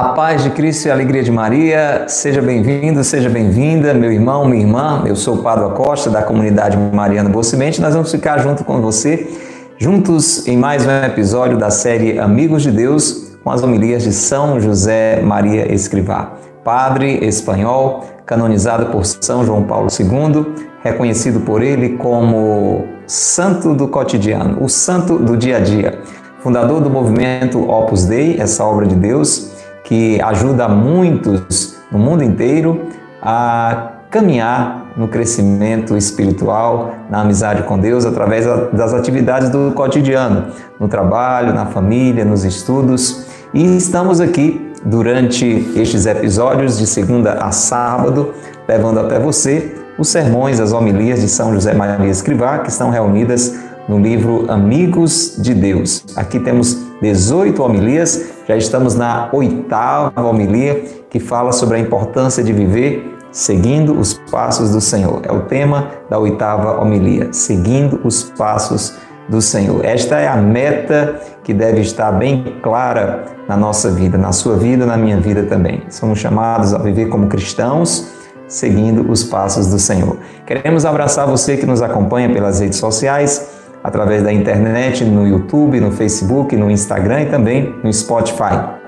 A 0.00 0.14
paz 0.14 0.42
de 0.42 0.48
Cristo 0.48 0.86
e 0.86 0.90
a 0.90 0.94
alegria 0.94 1.22
de 1.22 1.30
Maria, 1.30 2.04
seja 2.08 2.40
bem-vindo, 2.40 3.04
seja 3.04 3.28
bem-vinda, 3.28 3.92
meu 3.92 4.10
irmão, 4.10 4.46
minha 4.46 4.62
irmã. 4.62 5.02
Eu 5.04 5.14
sou 5.14 5.34
o 5.34 5.42
Padre 5.42 5.74
Costa 5.74 6.08
da 6.08 6.22
comunidade 6.22 6.74
Mariana 6.74 7.28
Boa 7.28 7.44
Semente. 7.44 7.82
Nós 7.82 7.92
vamos 7.92 8.10
ficar 8.10 8.38
junto 8.38 8.64
com 8.64 8.80
você, 8.80 9.28
juntos 9.76 10.48
em 10.48 10.56
mais 10.56 10.86
um 10.86 10.90
episódio 11.04 11.58
da 11.58 11.68
série 11.68 12.18
Amigos 12.18 12.62
de 12.62 12.70
Deus, 12.70 13.36
com 13.44 13.50
as 13.50 13.62
homilias 13.62 14.02
de 14.02 14.12
São 14.12 14.58
José 14.58 15.20
Maria 15.20 15.70
Escrivá, 15.70 16.32
padre 16.64 17.18
espanhol, 17.26 18.06
canonizado 18.24 18.86
por 18.86 19.04
São 19.04 19.44
João 19.44 19.64
Paulo 19.64 19.88
II, 19.90 20.69
reconhecido 20.82 21.40
por 21.40 21.62
ele 21.62 21.96
como 21.96 22.86
santo 23.06 23.74
do 23.74 23.88
cotidiano, 23.88 24.62
o 24.62 24.68
santo 24.68 25.18
do 25.18 25.36
dia 25.36 25.56
a 25.56 25.60
dia 25.60 26.00
fundador 26.40 26.80
do 26.80 26.90
movimento 26.90 27.62
Opus 27.70 28.06
Dei, 28.06 28.40
essa 28.40 28.64
obra 28.64 28.86
de 28.86 28.94
Deus, 28.94 29.52
que 29.84 30.20
ajuda 30.22 30.68
muitos 30.68 31.76
no 31.90 31.98
mundo 31.98 32.24
inteiro 32.24 32.88
a 33.22 33.92
caminhar 34.10 34.92
no 34.96 35.06
crescimento 35.06 35.96
espiritual, 35.96 36.94
na 37.08 37.20
amizade 37.20 37.62
com 37.62 37.78
Deus, 37.78 38.04
através 38.04 38.44
das 38.72 38.92
atividades 38.92 39.50
do 39.50 39.72
cotidiano, 39.72 40.46
no 40.80 40.88
trabalho, 40.88 41.52
na 41.52 41.66
família, 41.66 42.24
nos 42.24 42.44
estudos. 42.44 43.26
E 43.54 43.76
estamos 43.76 44.20
aqui 44.20 44.72
durante 44.84 45.46
estes 45.76 46.06
episódios, 46.06 46.78
de 46.78 46.86
segunda 46.86 47.34
a 47.34 47.52
sábado, 47.52 48.34
levando 48.66 48.98
até 48.98 49.18
você 49.18 49.79
os 50.00 50.08
sermões, 50.08 50.58
as 50.58 50.72
homilias 50.72 51.20
de 51.20 51.28
São 51.28 51.52
José 51.52 51.74
Maria 51.74 52.08
Escrivá, 52.08 52.60
que 52.60 52.70
estão 52.70 52.88
reunidas 52.88 53.54
no 53.86 53.98
livro 53.98 54.50
Amigos 54.50 55.36
de 55.38 55.52
Deus. 55.52 56.02
Aqui 56.16 56.40
temos 56.40 56.78
18 57.02 57.62
homilias, 57.62 58.30
já 58.48 58.56
estamos 58.56 58.94
na 58.94 59.28
oitava 59.30 60.22
homilia 60.22 60.82
que 61.10 61.20
fala 61.20 61.52
sobre 61.52 61.76
a 61.76 61.80
importância 61.80 62.42
de 62.42 62.50
viver 62.50 63.14
seguindo 63.30 63.92
os 63.92 64.14
passos 64.30 64.70
do 64.70 64.80
Senhor. 64.80 65.20
É 65.22 65.32
o 65.32 65.42
tema 65.42 65.90
da 66.08 66.18
oitava 66.18 66.80
homilia, 66.80 67.28
seguindo 67.30 68.00
os 68.02 68.22
passos 68.22 68.94
do 69.28 69.42
Senhor. 69.42 69.84
Esta 69.84 70.18
é 70.18 70.26
a 70.26 70.36
meta 70.36 71.20
que 71.44 71.52
deve 71.52 71.82
estar 71.82 72.10
bem 72.12 72.56
clara 72.62 73.26
na 73.46 73.56
nossa 73.56 73.90
vida, 73.90 74.16
na 74.16 74.32
sua 74.32 74.56
vida, 74.56 74.86
na 74.86 74.96
minha 74.96 75.20
vida 75.20 75.42
também. 75.42 75.82
Somos 75.90 76.18
chamados 76.18 76.72
a 76.72 76.78
viver 76.78 77.10
como 77.10 77.26
cristãos, 77.26 78.19
seguindo 78.50 79.10
os 79.10 79.22
passos 79.22 79.68
do 79.68 79.78
Senhor. 79.78 80.18
Queremos 80.44 80.84
abraçar 80.84 81.26
você 81.26 81.56
que 81.56 81.64
nos 81.64 81.80
acompanha 81.80 82.28
pelas 82.28 82.60
redes 82.60 82.78
sociais 82.78 83.48
através 83.82 84.22
da 84.22 84.32
internet, 84.32 85.04
no 85.04 85.26
YouTube, 85.26 85.80
no 85.80 85.92
Facebook, 85.92 86.54
no 86.56 86.70
Instagram 86.70 87.22
e 87.22 87.26
também 87.26 87.74
no 87.82 87.90
Spotify. 87.90 88.80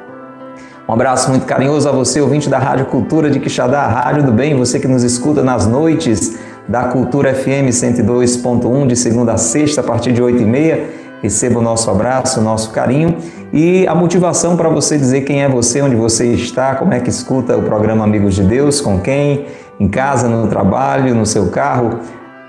Um 0.87 0.93
abraço 0.93 1.31
muito 1.31 1.47
carinhoso 1.47 1.89
a 1.89 1.93
você, 1.93 2.21
ouvinte 2.21 2.51
da 2.51 2.59
Rádio 2.59 2.87
Cultura 2.87 3.31
de 3.31 3.39
Quixadá, 3.39 3.87
Rádio 3.87 4.25
do 4.25 4.33
Bem, 4.33 4.57
você 4.57 4.81
que 4.81 4.89
nos 4.89 5.05
escuta 5.05 5.43
nas 5.43 5.67
noites 5.67 6.39
da 6.69 6.85
Cultura 6.85 7.33
FM 7.33 7.71
102.1 7.71 8.87
de 8.89 8.97
segunda 8.97 9.33
a 9.33 9.39
sexta 9.39 9.81
a 9.81 9.85
partir 9.85 10.13
de 10.13 10.21
8h30. 10.21 11.02
Receba 11.23 11.61
o 11.61 11.63
nosso 11.63 11.91
abraço, 11.91 12.41
o 12.41 12.43
nosso 12.43 12.71
carinho 12.71 13.17
e 13.53 13.87
a 13.87 13.95
motivação 13.95 14.57
para 14.57 14.69
você 14.69 14.99
dizer 14.99 15.21
quem 15.23 15.43
é 15.43 15.49
você, 15.49 15.81
onde 15.81 15.95
você 15.95 16.27
está, 16.33 16.75
como 16.75 16.93
é 16.93 16.99
que 17.01 17.11
escuta 17.11 17.57
o 17.57 17.63
programa 17.63 18.03
Amigos 18.03 18.35
de 18.35 18.43
Deus, 18.43 18.81
com 18.81 18.99
quem, 18.99 19.47
em 19.79 19.87
casa, 19.89 20.29
no 20.29 20.49
trabalho, 20.49 21.15
no 21.15 21.25
seu 21.25 21.49
carro. 21.51 22.01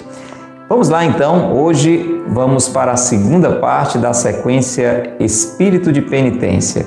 Vamos 0.70 0.90
lá 0.90 1.06
então, 1.06 1.54
hoje 1.54 2.22
vamos 2.28 2.68
para 2.68 2.92
a 2.92 2.98
segunda 2.98 3.56
parte 3.58 3.98
da 3.98 4.12
sequência 4.14 5.16
Espírito 5.20 5.94
de 5.94 6.02
Penitência. 6.02 6.86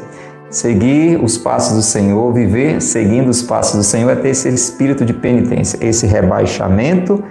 Seguir 0.50 1.22
os 1.22 1.38
passos 1.38 1.76
do 1.76 1.82
Senhor, 1.82 2.32
viver 2.34 2.82
seguindo 2.82 3.28
os 3.28 3.40
passos 3.40 3.76
do 3.76 3.84
Senhor 3.84 4.10
é 4.10 4.16
ter 4.16 4.30
esse 4.30 4.48
espírito 4.48 5.04
de 5.04 5.14
penitência, 5.14 5.78
esse 5.80 6.08
rebaixamento 6.08 7.22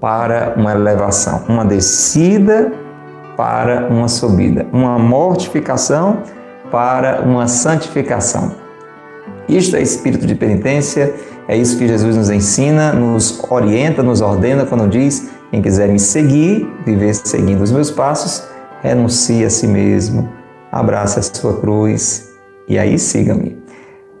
para 0.00 0.54
uma 0.56 0.70
elevação, 0.70 1.42
uma 1.48 1.64
descida 1.64 2.72
para 3.36 3.88
uma 3.88 4.06
subida, 4.06 4.68
uma 4.72 4.96
mortificação 5.00 6.22
para 6.70 7.22
uma 7.22 7.48
santificação. 7.48 8.52
Isto 9.48 9.74
é 9.74 9.82
espírito 9.82 10.24
de 10.24 10.36
penitência, 10.36 11.12
é 11.48 11.56
isso 11.56 11.76
que 11.76 11.88
Jesus 11.88 12.14
nos 12.14 12.30
ensina, 12.30 12.92
nos 12.92 13.42
orienta, 13.50 14.00
nos 14.00 14.20
ordena 14.20 14.64
quando 14.64 14.88
diz: 14.88 15.28
quem 15.50 15.60
quiser 15.60 15.88
me 15.88 15.98
seguir, 15.98 16.72
viver 16.86 17.14
seguindo 17.14 17.62
os 17.62 17.72
meus 17.72 17.90
passos, 17.90 18.46
renuncie 18.80 19.44
a 19.44 19.50
si 19.50 19.66
mesmo, 19.66 20.28
abrace 20.70 21.18
a 21.18 21.22
sua 21.22 21.60
cruz 21.60 22.29
e 22.70 22.78
aí 22.78 22.98
siga-me. 22.98 23.58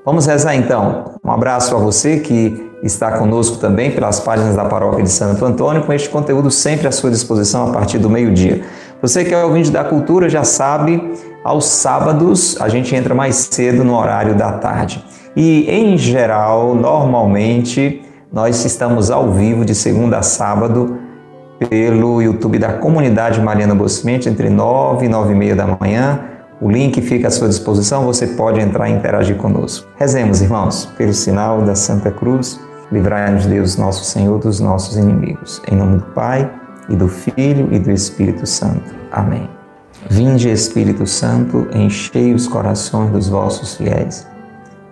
Vamos 0.04 0.26
rezar 0.26 0.56
então. 0.56 1.14
Um 1.24 1.30
abraço 1.30 1.74
a 1.76 1.78
você 1.78 2.18
que 2.18 2.68
está 2.82 3.12
conosco 3.12 3.58
também 3.58 3.92
pelas 3.92 4.18
páginas 4.18 4.56
da 4.56 4.64
Paróquia 4.64 5.04
de 5.04 5.10
Santo 5.10 5.44
Antônio, 5.44 5.84
com 5.84 5.92
este 5.92 6.08
conteúdo 6.08 6.50
sempre 6.50 6.88
à 6.88 6.92
sua 6.92 7.10
disposição 7.10 7.68
a 7.68 7.72
partir 7.72 7.98
do 7.98 8.10
meio-dia. 8.10 8.62
Você 9.00 9.24
que 9.24 9.32
é 9.32 9.44
ouvinte 9.44 9.70
da 9.70 9.84
cultura 9.84 10.28
já 10.28 10.42
sabe 10.42 11.12
aos 11.44 11.66
sábados 11.66 12.60
a 12.60 12.68
gente 12.68 12.94
entra 12.94 13.14
mais 13.14 13.48
cedo 13.50 13.84
no 13.84 13.96
horário 13.96 14.34
da 14.34 14.52
tarde. 14.52 15.04
E 15.36 15.70
em 15.70 15.96
geral, 15.96 16.74
normalmente, 16.74 18.02
nós 18.32 18.64
estamos 18.64 19.10
ao 19.10 19.30
vivo 19.30 19.64
de 19.64 19.74
segunda 19.76 20.18
a 20.18 20.22
sábado 20.22 20.98
pelo 21.68 22.20
YouTube 22.20 22.58
da 22.58 22.72
Comunidade 22.72 23.40
Mariana 23.40 23.74
Bossemente 23.74 24.28
entre 24.28 24.50
9 24.50 25.06
e 25.06 25.08
9 25.08 25.32
e 25.32 25.36
meia 25.36 25.54
da 25.54 25.66
manhã. 25.66 26.20
O 26.60 26.70
link 26.70 27.00
fica 27.00 27.28
à 27.28 27.30
sua 27.30 27.48
disposição, 27.48 28.04
você 28.04 28.26
pode 28.26 28.60
entrar 28.60 28.88
e 28.88 28.92
interagir 28.92 29.36
conosco. 29.36 29.88
Rezemos, 29.96 30.42
irmãos, 30.42 30.86
pelo 30.98 31.14
sinal 31.14 31.62
da 31.62 31.74
Santa 31.74 32.10
Cruz, 32.10 32.60
livrai-nos 32.92 33.46
Deus, 33.46 33.76
nosso 33.76 34.04
Senhor, 34.04 34.38
dos 34.38 34.60
nossos 34.60 34.96
inimigos. 34.96 35.62
Em 35.70 35.76
nome 35.76 35.98
do 35.98 36.04
Pai, 36.12 36.50
e 36.90 36.96
do 36.96 37.08
Filho 37.08 37.72
e 37.72 37.78
do 37.78 37.90
Espírito 37.90 38.46
Santo. 38.46 38.94
Amém. 39.10 39.48
Vinde, 40.10 40.50
Espírito 40.50 41.06
Santo, 41.06 41.66
enchei 41.72 42.34
os 42.34 42.48
corações 42.48 43.10
dos 43.10 43.28
vossos 43.28 43.76
fiéis 43.76 44.26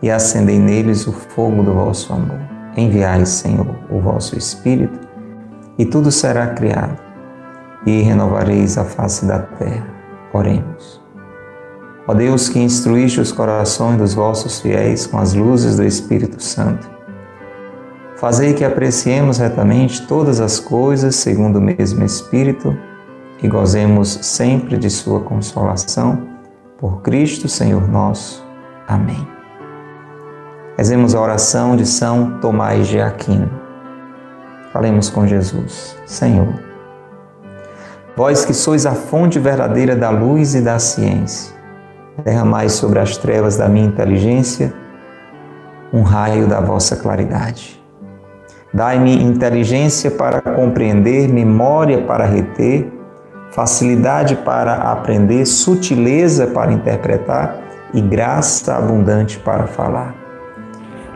e 0.01 0.11
acendei 0.11 0.59
neles 0.59 1.07
o 1.07 1.13
fogo 1.13 1.63
do 1.63 1.75
vosso 1.75 2.13
amor. 2.13 2.39
Enviai, 2.77 3.27
Senhor, 3.27 3.75
o 3.91 4.01
vosso 4.01 4.39
Espírito, 4.39 5.01
e 5.77 5.85
tudo 5.85 6.13
será 6.13 6.49
criado, 6.49 6.97
e 7.85 8.03
renovareis 8.03 8.79
a 8.79 8.85
face 8.85 9.27
da 9.27 9.41
terra. 9.41 9.87
Oremos. 10.33 10.98
Ó 12.11 12.15
Deus, 12.15 12.49
que 12.49 12.59
instruíste 12.59 13.21
os 13.21 13.31
corações 13.31 13.99
dos 13.99 14.15
vossos 14.15 14.61
fiéis 14.61 15.07
com 15.07 15.19
as 15.19 15.35
luzes 15.35 15.77
do 15.77 15.85
Espírito 15.85 16.43
Santo, 16.43 16.89
fazei 18.17 18.55
que 18.55 18.65
apreciemos 18.65 19.37
retamente 19.37 20.07
todas 20.07 20.41
as 20.41 20.59
coisas 20.59 21.17
segundo 21.17 21.57
o 21.57 21.61
mesmo 21.61 22.03
Espírito 22.03 22.75
e 23.43 23.47
gozemos 23.47 24.21
sempre 24.23 24.79
de 24.79 24.89
Sua 24.89 25.21
consolação. 25.21 26.27
Por 26.79 27.03
Cristo, 27.03 27.47
Senhor 27.47 27.87
nosso. 27.87 28.43
Amém. 28.87 29.29
Rezemos 30.79 31.15
a 31.15 31.21
oração 31.21 31.77
de 31.77 31.85
São 31.85 32.39
Tomás 32.41 32.89
de 32.89 33.03
Aquino. 33.03 33.51
Falemos 34.73 35.11
com 35.11 35.27
Jesus. 35.27 35.95
Senhor, 36.07 36.55
vós 38.17 38.47
que 38.47 38.55
sois 38.55 38.87
a 38.87 38.93
fonte 38.93 39.39
verdadeira 39.39 39.95
da 39.95 40.09
luz 40.09 40.55
e 40.55 40.63
da 40.63 40.79
ciência, 40.79 41.58
derramai 42.25 42.69
sobre 42.69 42.99
as 42.99 43.17
trevas 43.17 43.57
da 43.57 43.69
minha 43.69 43.87
inteligência 43.87 44.73
um 45.93 46.03
raio 46.03 46.47
da 46.47 46.61
vossa 46.61 46.97
claridade. 46.97 47.83
Dai-me 48.75 49.23
inteligência 49.23 50.11
para 50.11 50.41
compreender, 50.43 51.29
memória 51.29 52.03
para 52.03 52.27
reter 52.27 52.99
facilidade 53.51 54.37
para 54.37 54.75
aprender, 54.75 55.45
sutileza 55.47 56.47
para 56.47 56.73
interpretar 56.73 57.59
e 57.93 58.01
graça 58.01 58.77
abundante 58.77 59.39
para 59.39 59.67
falar. 59.67 60.15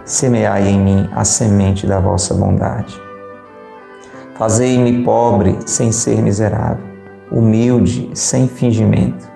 semeai 0.05 0.67
em 0.67 0.81
mim 0.81 1.09
a 1.15 1.25
semente 1.25 1.87
da 1.87 2.01
vossa 2.01 2.35
bondade. 2.35 3.01
Fazei-me 4.37 5.05
pobre 5.05 5.57
sem 5.65 5.93
ser 5.93 6.21
miserável, 6.21 6.85
humilde 7.31 8.11
sem 8.13 8.49
fingimento, 8.49 9.31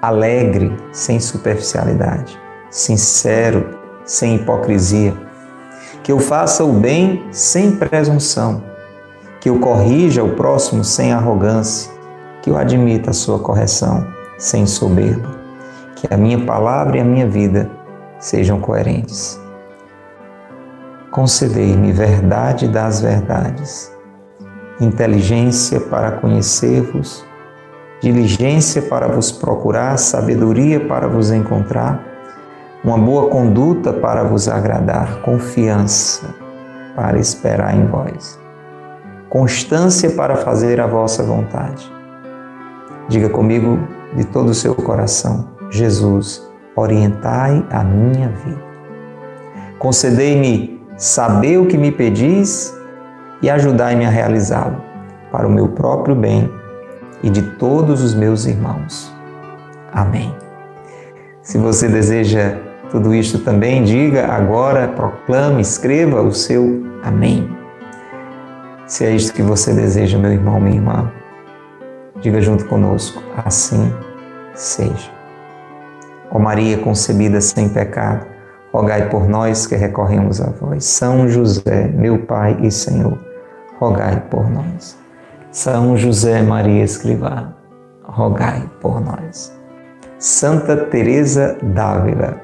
alegre 0.00 0.74
sem 0.92 1.18
superficialidade, 1.18 2.38
sincero 2.70 3.78
sem 4.04 4.36
hipocrisia, 4.36 5.14
que 6.02 6.12
eu 6.12 6.18
faça 6.18 6.64
o 6.64 6.72
bem 6.72 7.26
sem 7.30 7.72
presunção, 7.72 8.62
que 9.40 9.48
eu 9.50 9.58
corrija 9.60 10.24
o 10.24 10.34
próximo 10.34 10.82
sem 10.82 11.12
arrogância, 11.12 11.92
que 12.42 12.50
eu 12.50 12.56
admita 12.56 13.10
a 13.10 13.14
sua 13.14 13.38
correção 13.38 14.06
sem 14.38 14.66
soberba, 14.66 15.28
que 15.96 16.12
a 16.12 16.16
minha 16.16 16.44
palavra 16.46 16.96
e 16.96 17.00
a 17.00 17.04
minha 17.04 17.26
vida 17.26 17.70
sejam 18.18 18.60
coerentes. 18.60 19.38
Concedei-me 21.10 21.92
verdade 21.92 22.68
das 22.68 23.00
verdades, 23.00 23.92
inteligência 24.80 25.80
para 25.80 26.12
conhecer-vos, 26.12 27.27
diligência 28.00 28.82
para 28.82 29.08
vos 29.08 29.32
procurar, 29.32 29.96
sabedoria 29.98 30.80
para 30.80 31.08
vos 31.08 31.30
encontrar, 31.30 32.04
uma 32.84 32.96
boa 32.96 33.28
conduta 33.28 33.92
para 33.92 34.22
vos 34.22 34.48
agradar, 34.48 35.20
confiança 35.22 36.34
para 36.94 37.18
esperar 37.18 37.74
em 37.76 37.86
vós, 37.86 38.38
constância 39.28 40.10
para 40.10 40.36
fazer 40.36 40.80
a 40.80 40.86
vossa 40.86 41.22
vontade. 41.22 41.92
Diga 43.08 43.28
comigo 43.28 43.78
de 44.14 44.24
todo 44.24 44.50
o 44.50 44.54
seu 44.54 44.74
coração, 44.74 45.48
Jesus, 45.70 46.48
orientai 46.76 47.66
a 47.70 47.82
minha 47.82 48.28
vida. 48.28 48.68
Concedei-me 49.78 50.80
saber 50.96 51.58
o 51.58 51.66
que 51.66 51.76
me 51.76 51.90
pedis 51.90 52.76
e 53.42 53.50
ajudai-me 53.50 54.04
a 54.04 54.10
realizá-lo, 54.10 54.80
para 55.30 55.46
o 55.46 55.50
meu 55.50 55.68
próprio 55.68 56.14
bem 56.14 56.57
e 57.22 57.30
de 57.30 57.42
todos 57.42 58.02
os 58.02 58.14
meus 58.14 58.46
irmãos. 58.46 59.12
Amém. 59.92 60.34
Se 61.42 61.58
você 61.58 61.88
deseja 61.88 62.58
tudo 62.90 63.14
isto 63.14 63.38
também, 63.38 63.84
diga 63.84 64.26
agora, 64.26 64.88
proclame, 64.88 65.60
escreva 65.60 66.22
o 66.22 66.32
seu 66.32 66.86
Amém. 67.02 67.48
Se 68.86 69.04
é 69.04 69.10
isto 69.10 69.32
que 69.32 69.42
você 69.42 69.72
deseja, 69.72 70.18
meu 70.18 70.32
irmão, 70.32 70.58
minha 70.58 70.76
irmã, 70.76 71.12
diga 72.20 72.40
junto 72.40 72.66
conosco, 72.66 73.22
assim 73.44 73.92
seja. 74.54 75.10
Ó 76.30 76.38
Maria 76.38 76.78
concebida 76.78 77.40
sem 77.40 77.68
pecado, 77.68 78.26
rogai 78.72 79.08
por 79.08 79.28
nós 79.28 79.66
que 79.66 79.76
recorremos 79.76 80.40
a 80.40 80.50
vós. 80.50 80.84
São 80.84 81.28
José, 81.28 81.88
meu 81.94 82.18
Pai 82.18 82.58
e 82.62 82.70
Senhor, 82.70 83.18
rogai 83.78 84.22
por 84.28 84.50
nós. 84.50 84.97
São 85.58 85.96
José 85.96 86.40
Maria 86.40 86.84
Escrivá, 86.84 87.52
rogai 88.04 88.70
por 88.80 89.00
nós. 89.00 89.52
Santa 90.16 90.76
Teresa 90.76 91.58
d'Ávila, 91.60 92.40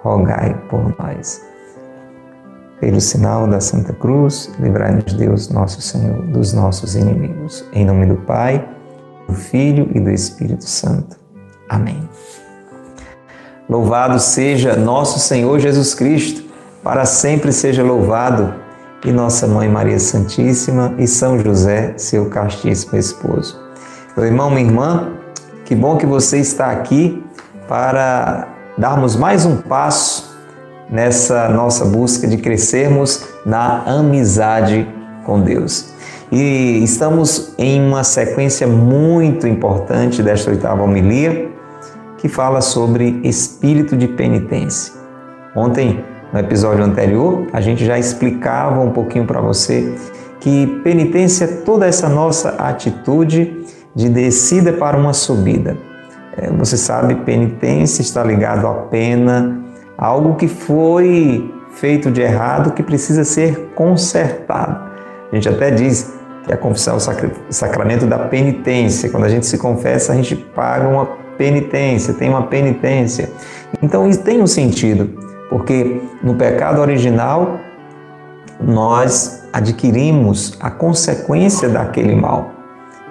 rogai 0.00 0.54
por 0.70 0.94
nós. 0.96 1.42
Pelo 2.78 3.00
sinal 3.00 3.48
da 3.48 3.60
Santa 3.60 3.92
Cruz, 3.92 4.48
livrai-nos 4.60 5.12
Deus, 5.14 5.48
nosso 5.48 5.82
Senhor, 5.82 6.22
dos 6.28 6.52
nossos 6.52 6.94
inimigos. 6.94 7.68
Em 7.72 7.84
nome 7.84 8.06
do 8.06 8.14
Pai, 8.14 8.64
do 9.26 9.34
Filho 9.34 9.90
e 9.92 9.98
do 9.98 10.10
Espírito 10.10 10.64
Santo. 10.64 11.16
Amém. 11.68 12.08
Louvado 13.68 14.20
seja 14.20 14.76
nosso 14.76 15.18
Senhor 15.18 15.58
Jesus 15.58 15.94
Cristo, 15.94 16.48
para 16.80 17.06
sempre 17.06 17.50
seja 17.50 17.82
louvado, 17.82 18.54
e 19.04 19.12
nossa 19.12 19.46
Mãe 19.46 19.68
Maria 19.68 19.98
Santíssima 19.98 20.94
e 20.98 21.06
São 21.06 21.38
José, 21.38 21.94
seu 21.96 22.26
castíssimo 22.26 22.98
esposo. 22.98 23.60
Meu 24.16 24.26
irmão, 24.26 24.50
minha 24.50 24.66
irmã, 24.66 25.12
que 25.64 25.74
bom 25.74 25.96
que 25.96 26.06
você 26.06 26.38
está 26.38 26.70
aqui 26.70 27.22
para 27.68 28.48
darmos 28.78 29.16
mais 29.16 29.44
um 29.44 29.56
passo 29.56 30.36
nessa 30.90 31.48
nossa 31.48 31.84
busca 31.84 32.26
de 32.26 32.36
crescermos 32.36 33.24
na 33.44 33.82
amizade 33.84 34.86
com 35.24 35.40
Deus. 35.40 35.92
E 36.30 36.82
estamos 36.82 37.54
em 37.58 37.80
uma 37.80 38.04
sequência 38.04 38.66
muito 38.66 39.46
importante 39.46 40.22
desta 40.22 40.50
oitava 40.50 40.82
homilia, 40.82 41.50
que 42.18 42.28
fala 42.28 42.60
sobre 42.60 43.20
espírito 43.24 43.96
de 43.96 44.06
penitência. 44.06 44.92
Ontem, 45.56 46.04
no 46.32 46.40
episódio 46.40 46.82
anterior, 46.82 47.46
a 47.52 47.60
gente 47.60 47.84
já 47.84 47.98
explicava 47.98 48.80
um 48.80 48.90
pouquinho 48.90 49.26
para 49.26 49.40
você 49.40 49.94
que 50.40 50.66
penitência 50.82 51.44
é 51.44 51.46
toda 51.46 51.86
essa 51.86 52.08
nossa 52.08 52.50
atitude 52.58 53.64
de 53.94 54.08
descida 54.08 54.72
para 54.72 54.96
uma 54.96 55.12
subida. 55.12 55.76
É, 56.36 56.50
você 56.50 56.76
sabe, 56.76 57.14
penitência 57.16 58.02
está 58.02 58.24
ligado 58.24 58.66
à 58.66 58.74
pena, 58.74 59.62
algo 59.96 60.34
que 60.34 60.48
foi 60.48 61.52
feito 61.74 62.10
de 62.10 62.22
errado 62.22 62.72
que 62.72 62.82
precisa 62.82 63.24
ser 63.24 63.72
consertado. 63.74 64.90
A 65.30 65.34
gente 65.34 65.48
até 65.48 65.70
diz 65.70 66.12
que 66.44 66.52
a 66.52 66.56
confissão 66.56 66.94
é 66.94 66.96
o 66.96 67.52
sacramento 67.52 68.06
da 68.06 68.18
penitência. 68.18 69.10
Quando 69.10 69.24
a 69.24 69.28
gente 69.28 69.46
se 69.46 69.58
confessa, 69.58 70.12
a 70.12 70.16
gente 70.16 70.34
paga 70.34 70.88
uma 70.88 71.06
penitência, 71.38 72.14
tem 72.14 72.28
uma 72.28 72.44
penitência. 72.44 73.30
Então 73.82 74.08
isso 74.08 74.22
tem 74.22 74.40
um 74.42 74.46
sentido, 74.46 75.31
porque 75.52 76.00
no 76.22 76.34
pecado 76.34 76.80
original 76.80 77.60
nós 78.58 79.46
adquirimos 79.52 80.56
a 80.58 80.70
consequência 80.70 81.68
daquele 81.68 82.16
mal. 82.16 82.52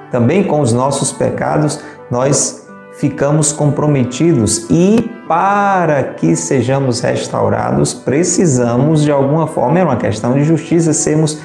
Também 0.09 0.43
com 0.43 0.59
os 0.59 0.73
nossos 0.73 1.11
pecados 1.11 1.79
nós 2.09 2.67
ficamos 2.93 3.53
comprometidos 3.53 4.65
e 4.71 5.07
para 5.27 6.03
que 6.03 6.35
sejamos 6.35 6.99
restaurados 6.99 7.93
precisamos 7.93 9.03
de 9.03 9.11
alguma 9.11 9.45
forma, 9.45 9.77
é 9.77 9.83
uma 9.83 9.95
questão 9.95 10.33
de 10.33 10.44
justiça, 10.44 10.94
sermos 10.94 11.39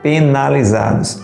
penalizados. 0.00 1.20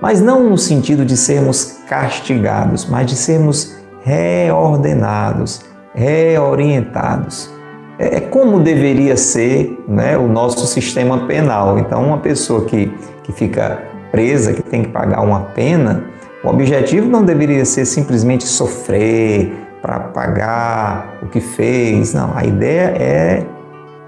Mas 0.00 0.22
não 0.22 0.48
no 0.48 0.56
sentido 0.56 1.04
de 1.04 1.16
sermos 1.16 1.76
castigados, 1.86 2.86
mas 2.86 3.06
de 3.06 3.16
sermos 3.16 3.76
reordenados, 4.02 5.60
reorientados. 5.94 7.54
É, 7.98 8.16
é 8.16 8.20
como 8.20 8.60
deveria 8.60 9.16
ser 9.16 9.82
né, 9.88 10.16
o 10.16 10.28
nosso 10.28 10.66
sistema 10.66 11.26
penal. 11.26 11.78
Então, 11.78 12.04
uma 12.04 12.18
pessoa 12.18 12.64
que, 12.64 12.92
que 13.22 13.32
fica 13.32 13.82
presa, 14.10 14.52
que 14.52 14.62
tem 14.62 14.82
que 14.82 14.88
pagar 14.88 15.22
uma 15.22 15.40
pena, 15.40 16.04
o 16.44 16.48
objetivo 16.48 17.08
não 17.08 17.24
deveria 17.24 17.64
ser 17.64 17.84
simplesmente 17.84 18.46
sofrer 18.46 19.52
para 19.82 20.00
pagar 20.00 21.18
o 21.22 21.26
que 21.26 21.40
fez. 21.40 22.14
Não, 22.14 22.36
a 22.36 22.44
ideia 22.44 22.94
é 22.96 23.46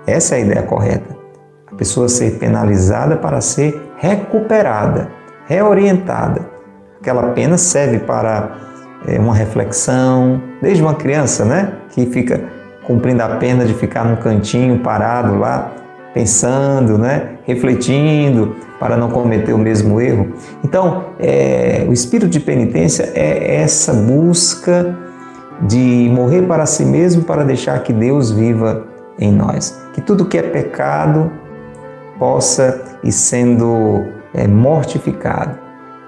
essa 0.06 0.36
é 0.36 0.38
a 0.38 0.40
ideia 0.40 0.62
correta. 0.62 1.16
A 1.70 1.74
pessoa 1.74 2.08
ser 2.08 2.38
penalizada 2.38 3.16
para 3.16 3.40
ser 3.40 3.92
recuperada, 3.98 5.10
reorientada. 5.46 6.48
Aquela 7.00 7.28
pena 7.32 7.58
serve 7.58 7.98
para 7.98 8.56
é, 9.06 9.18
uma 9.18 9.34
reflexão, 9.34 10.40
desde 10.62 10.82
uma 10.82 10.94
criança, 10.94 11.44
né, 11.44 11.72
que 11.90 12.06
fica 12.06 12.57
cumprindo 12.88 13.22
a 13.22 13.36
pena 13.36 13.66
de 13.66 13.74
ficar 13.74 14.02
num 14.02 14.16
cantinho 14.16 14.78
parado 14.78 15.38
lá, 15.38 15.70
pensando, 16.14 16.96
né, 16.96 17.34
refletindo 17.44 18.56
para 18.80 18.96
não 18.96 19.10
cometer 19.10 19.52
o 19.52 19.58
mesmo 19.58 20.00
erro. 20.00 20.32
Então, 20.64 21.04
é, 21.20 21.84
o 21.86 21.92
espírito 21.92 22.30
de 22.30 22.40
penitência 22.40 23.12
é 23.14 23.56
essa 23.56 23.92
busca 23.92 24.96
de 25.60 26.10
morrer 26.10 26.42
para 26.42 26.64
si 26.64 26.84
mesmo 26.84 27.24
para 27.24 27.44
deixar 27.44 27.78
que 27.82 27.92
Deus 27.92 28.30
viva 28.30 28.86
em 29.18 29.32
nós, 29.32 29.78
que 29.92 30.00
tudo 30.00 30.24
que 30.24 30.38
é 30.38 30.42
pecado 30.42 31.30
possa 32.18 32.84
ir 33.04 33.12
sendo 33.12 34.06
é, 34.32 34.46
mortificado, 34.46 35.58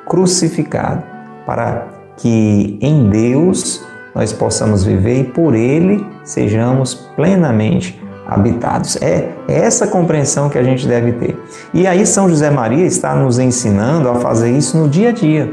crucificado 0.09 1.03
para 1.45 1.89
que 2.17 2.79
em 2.81 3.11
Deus 3.11 3.85
nós 4.15 4.33
possamos 4.33 4.85
viver 4.85 5.21
e 5.21 5.25
por 5.25 5.55
Ele 5.55 6.05
sejamos 6.25 6.95
plenamente 6.95 8.01
habitados. 8.27 8.97
É, 9.03 9.29
essa 9.49 9.87
compreensão 9.87 10.49
que 10.49 10.59
a 10.59 10.63
gente 10.63 10.87
deve 10.87 11.13
ter. 11.13 11.37
E 11.75 11.87
aí 11.87 12.07
São 12.07 12.29
José 12.29 12.51
Maria 12.51 12.87
está 12.87 13.15
nos 13.15 13.39
ensinando 13.39 14.09
a 14.09 14.17
fazer 14.17 14.51
isso 14.57 14.77
no 14.79 14.89
dia 14.89 15.09
a 15.09 15.13
dia. 15.13 15.53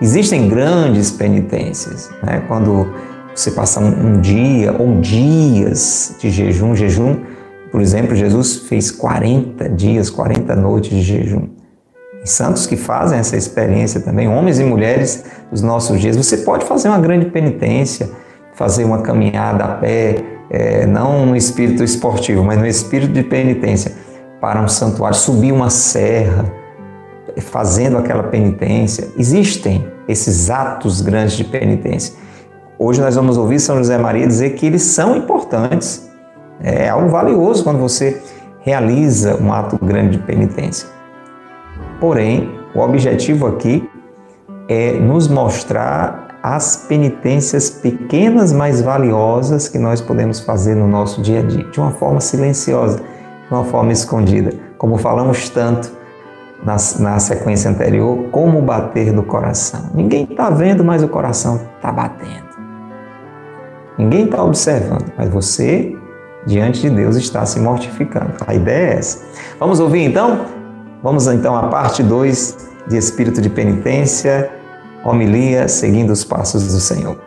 Existem 0.00 0.48
grandes 0.48 1.12
penitências, 1.12 2.10
né? 2.24 2.42
quando 2.48 2.92
você 3.32 3.52
passa 3.52 3.78
um 3.78 4.20
dia 4.20 4.74
ou 4.76 5.00
dias 5.00 6.16
de 6.18 6.28
jejum, 6.28 6.74
jejum, 6.74 7.20
por 7.70 7.80
exemplo, 7.80 8.14
Jesus 8.14 8.56
fez 8.68 8.90
40 8.90 9.68
dias, 9.70 10.10
40 10.10 10.56
noites 10.56 10.90
de 10.90 11.02
jejum 11.02 11.51
santos 12.24 12.66
que 12.66 12.76
fazem 12.76 13.18
essa 13.18 13.36
experiência 13.36 14.00
também, 14.00 14.28
homens 14.28 14.58
e 14.58 14.64
mulheres 14.64 15.24
dos 15.50 15.62
nossos 15.62 16.00
dias. 16.00 16.16
Você 16.16 16.38
pode 16.38 16.64
fazer 16.64 16.88
uma 16.88 16.98
grande 16.98 17.26
penitência, 17.26 18.10
fazer 18.54 18.84
uma 18.84 19.02
caminhada 19.02 19.64
a 19.64 19.68
pé 19.68 20.16
é, 20.50 20.86
não 20.86 21.26
no 21.26 21.34
espírito 21.34 21.82
esportivo, 21.82 22.44
mas 22.44 22.58
no 22.58 22.66
espírito 22.66 23.12
de 23.12 23.22
penitência, 23.22 23.92
para 24.40 24.60
um 24.60 24.68
santuário, 24.68 25.16
subir 25.16 25.52
uma 25.52 25.70
serra, 25.70 26.44
fazendo 27.38 27.96
aquela 27.96 28.24
penitência. 28.24 29.08
Existem 29.16 29.88
esses 30.06 30.50
atos 30.50 31.00
grandes 31.00 31.36
de 31.36 31.44
penitência. 31.44 32.14
Hoje 32.78 33.00
nós 33.00 33.14
vamos 33.14 33.38
ouvir 33.38 33.60
São 33.60 33.78
José 33.78 33.96
Maria 33.96 34.26
dizer 34.26 34.50
que 34.50 34.66
eles 34.66 34.82
são 34.82 35.16
importantes. 35.16 36.10
É 36.60 36.88
algo 36.88 37.08
valioso 37.08 37.64
quando 37.64 37.78
você 37.78 38.20
realiza 38.60 39.36
um 39.40 39.52
ato 39.52 39.78
grande 39.82 40.18
de 40.18 40.24
penitência. 40.24 40.88
Porém, 42.02 42.50
o 42.74 42.80
objetivo 42.80 43.46
aqui 43.46 43.88
é 44.68 44.94
nos 44.94 45.28
mostrar 45.28 46.36
as 46.42 46.84
penitências 46.88 47.70
pequenas, 47.70 48.52
mas 48.52 48.82
valiosas 48.82 49.68
que 49.68 49.78
nós 49.78 50.00
podemos 50.00 50.40
fazer 50.40 50.74
no 50.74 50.88
nosso 50.88 51.22
dia 51.22 51.38
a 51.38 51.42
dia, 51.44 51.62
de 51.62 51.78
uma 51.78 51.92
forma 51.92 52.20
silenciosa, 52.20 52.98
de 52.98 53.54
uma 53.54 53.62
forma 53.62 53.92
escondida. 53.92 54.52
Como 54.78 54.98
falamos 54.98 55.48
tanto 55.48 55.92
na, 56.64 56.74
na 56.98 57.20
sequência 57.20 57.70
anterior, 57.70 58.18
como 58.32 58.60
bater 58.60 59.12
do 59.12 59.22
coração. 59.22 59.88
Ninguém 59.94 60.24
está 60.24 60.50
vendo, 60.50 60.82
mas 60.82 61.04
o 61.04 61.08
coração 61.08 61.60
está 61.76 61.92
batendo. 61.92 62.50
Ninguém 63.96 64.24
está 64.24 64.42
observando, 64.42 65.12
mas 65.16 65.28
você, 65.28 65.96
diante 66.48 66.80
de 66.80 66.90
Deus, 66.90 67.14
está 67.14 67.46
se 67.46 67.60
mortificando. 67.60 68.32
A 68.44 68.56
ideia 68.56 68.94
é 68.94 68.98
essa. 68.98 69.24
Vamos 69.60 69.78
ouvir 69.78 70.02
então? 70.02 70.61
Vamos 71.02 71.26
então 71.26 71.56
à 71.56 71.64
parte 71.66 72.00
2 72.00 72.70
de 72.86 72.96
espírito 72.96 73.42
de 73.42 73.50
penitência, 73.50 74.48
homilia 75.04 75.66
seguindo 75.66 76.10
os 76.10 76.22
passos 76.22 76.68
do 76.72 76.78
Senhor. 76.78 77.18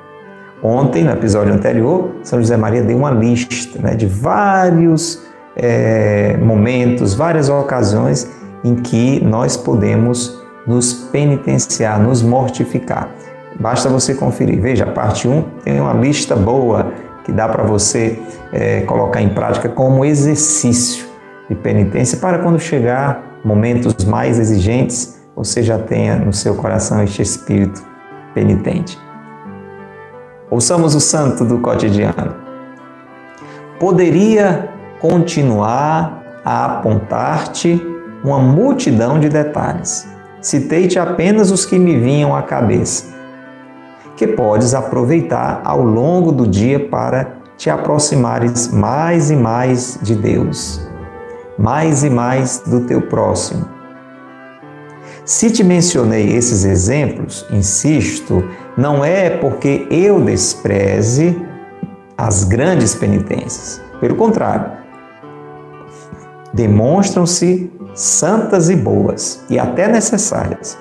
Ontem, 0.63 1.03
no 1.03 1.11
episódio 1.11 1.53
anterior, 1.53 2.11
São 2.23 2.39
José 2.39 2.55
Maria 2.55 2.81
deu 2.81 2.97
uma 2.97 3.11
lista 3.11 3.77
né, 3.81 3.93
de 3.93 4.05
vários 4.05 5.21
é, 5.57 6.37
momentos, 6.37 7.13
várias 7.13 7.49
ocasiões 7.49 8.31
em 8.63 8.75
que 8.75 9.21
nós 9.21 9.57
podemos 9.57 10.41
nos 10.65 10.93
penitenciar, 10.93 12.01
nos 12.01 12.21
mortificar. 12.21 13.09
Basta 13.59 13.89
você 13.89 14.15
conferir. 14.15 14.61
Veja, 14.61 14.85
a 14.85 14.91
parte 14.91 15.27
1 15.27 15.41
tem 15.65 15.81
uma 15.81 15.93
lista 15.93 16.33
boa 16.33 16.93
que 17.25 17.31
dá 17.33 17.49
para 17.49 17.63
você 17.63 18.17
é, 18.53 18.81
colocar 18.81 19.21
em 19.21 19.29
prática 19.29 19.67
como 19.67 20.05
exercício 20.05 21.05
de 21.49 21.55
penitência 21.55 22.17
para 22.17 22.39
quando 22.39 22.57
chegar 22.57 23.34
momentos 23.45 24.03
mais 24.05 24.39
exigentes, 24.39 25.21
você 25.35 25.61
já 25.61 25.77
tenha 25.77 26.15
no 26.15 26.33
seu 26.33 26.55
coração 26.55 27.03
este 27.03 27.21
espírito 27.21 27.81
penitente. 28.33 28.97
Ouçamos 30.49 30.95
o 30.95 30.99
santo 30.99 31.45
do 31.45 31.59
cotidiano. 31.59 32.35
Poderia 33.79 34.69
continuar 34.99 36.23
a 36.43 36.65
apontar-te 36.65 37.81
uma 38.23 38.39
multidão 38.39 39.19
de 39.19 39.29
detalhes. 39.29 40.07
Citei-te 40.41 40.97
apenas 40.97 41.51
os 41.51 41.65
que 41.65 41.77
me 41.77 41.97
vinham 41.99 42.35
à 42.35 42.41
cabeça, 42.41 43.13
que 44.15 44.27
podes 44.27 44.73
aproveitar 44.73 45.61
ao 45.63 45.81
longo 45.83 46.31
do 46.31 46.47
dia 46.47 46.79
para 46.87 47.37
te 47.57 47.69
aproximares 47.69 48.71
mais 48.71 49.31
e 49.31 49.35
mais 49.35 49.97
de 50.01 50.15
Deus, 50.15 50.84
mais 51.57 52.03
e 52.03 52.09
mais 52.09 52.59
do 52.65 52.81
teu 52.81 53.01
próximo 53.01 53.75
se 55.25 55.49
te 55.49 55.63
mencionei 55.63 56.35
esses 56.35 56.65
exemplos, 56.65 57.47
insisto, 57.49 58.47
não 58.77 59.03
é 59.03 59.31
porque 59.31 59.87
eu 59.89 60.23
despreze 60.23 61.35
as 62.15 62.43
grandes 62.43 62.93
penitências. 62.93 63.81
Pelo 63.99 64.15
contrário, 64.15 64.71
demonstram-se 66.53 67.71
santas 67.95 68.69
e 68.69 68.75
boas 68.75 69.43
e 69.49 69.57
até 69.57 69.87
necessárias 69.87 70.77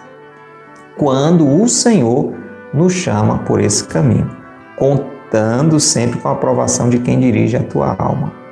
quando 0.99 1.49
o 1.49 1.67
Senhor 1.67 2.35
nos 2.75 2.93
chama 2.93 3.39
por 3.39 3.61
esse 3.61 3.85
caminho, 3.85 4.31
contando 4.77 5.81
sempre 5.81 6.21
com 6.21 6.29
a 6.29 6.33
aprovação 6.33 6.91
de 6.91 6.99
quem 6.99 7.19
dirige 7.19 7.57
a 7.57 7.63
tua 7.63 7.97
alma. 7.99 8.44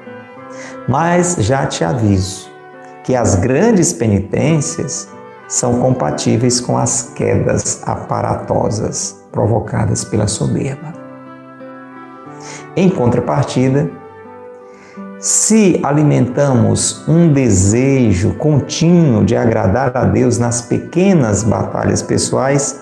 Mas 0.89 1.37
já 1.39 1.67
te 1.67 1.85
aviso 1.85 2.51
que 3.05 3.15
as 3.15 3.37
grandes 3.37 3.93
penitências 3.93 5.09
são 5.49 5.81
compatíveis 5.81 6.61
com 6.61 6.79
as 6.79 7.13
quedas 7.15 7.83
aparatosas 7.87 9.23
provocadas 9.31 10.05
pela 10.05 10.27
soberba. 10.27 10.93
Em 12.75 12.89
contrapartida, 12.89 13.91
se 15.21 15.79
alimentamos 15.85 17.07
um 17.07 17.33
desejo 17.33 18.35
contínuo 18.35 19.25
de 19.25 19.37
agradar 19.37 19.97
a 19.97 20.05
Deus 20.05 20.39
nas 20.39 20.63
pequenas 20.63 21.45
batalhas 21.45 22.03
pessoais, 22.03 22.81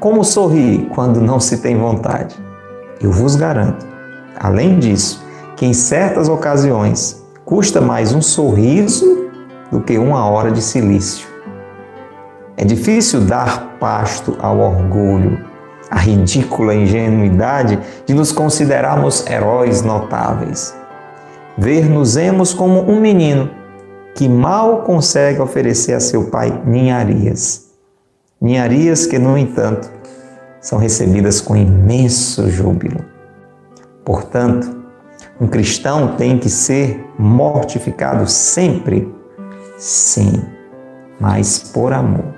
como 0.00 0.24
sorrir 0.24 0.88
quando 0.94 1.20
não 1.20 1.38
se 1.38 1.58
tem 1.58 1.78
vontade? 1.78 2.34
Eu 3.00 3.12
vos 3.12 3.36
garanto, 3.36 3.86
além 4.40 4.78
disso, 4.78 5.24
que 5.54 5.64
em 5.64 5.72
certas 5.72 6.28
ocasiões 6.28 7.25
custa 7.46 7.80
mais 7.80 8.12
um 8.12 8.20
sorriso 8.20 9.30
do 9.70 9.80
que 9.80 9.96
uma 9.96 10.28
hora 10.28 10.50
de 10.50 10.60
silício. 10.60 11.28
É 12.56 12.64
difícil 12.64 13.20
dar 13.20 13.78
pasto 13.78 14.36
ao 14.40 14.58
orgulho, 14.58 15.38
à 15.88 15.96
ridícula 15.96 16.74
ingenuidade 16.74 17.78
de 18.04 18.12
nos 18.14 18.32
considerarmos 18.32 19.24
heróis 19.28 19.82
notáveis. 19.82 20.74
Ver-nos-emos 21.56 22.52
como 22.52 22.80
um 22.80 23.00
menino 23.00 23.48
que 24.16 24.28
mal 24.28 24.82
consegue 24.82 25.40
oferecer 25.40 25.92
a 25.92 26.00
seu 26.00 26.24
pai 26.24 26.62
ninharias. 26.66 27.66
Ninharias 28.40 29.06
que, 29.06 29.20
no 29.20 29.38
entanto, 29.38 29.88
são 30.60 30.80
recebidas 30.80 31.40
com 31.40 31.54
imenso 31.54 32.50
júbilo. 32.50 33.04
Portanto, 34.04 34.75
um 35.40 35.46
cristão 35.46 36.16
tem 36.16 36.38
que 36.38 36.48
ser 36.48 37.04
mortificado 37.18 38.28
sempre, 38.28 39.12
sim, 39.78 40.42
mas 41.20 41.58
por 41.58 41.92
amor 41.92 42.36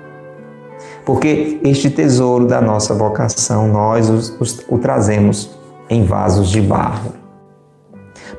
porque 1.09 1.59
este 1.63 1.89
tesouro 1.89 2.45
da 2.45 2.61
nossa 2.61 2.93
vocação 2.93 3.67
nós 3.67 4.07
o, 4.09 4.75
o 4.75 4.77
trazemos 4.77 5.49
em 5.89 6.03
vasos 6.03 6.49
de 6.49 6.61
barro. 6.61 7.13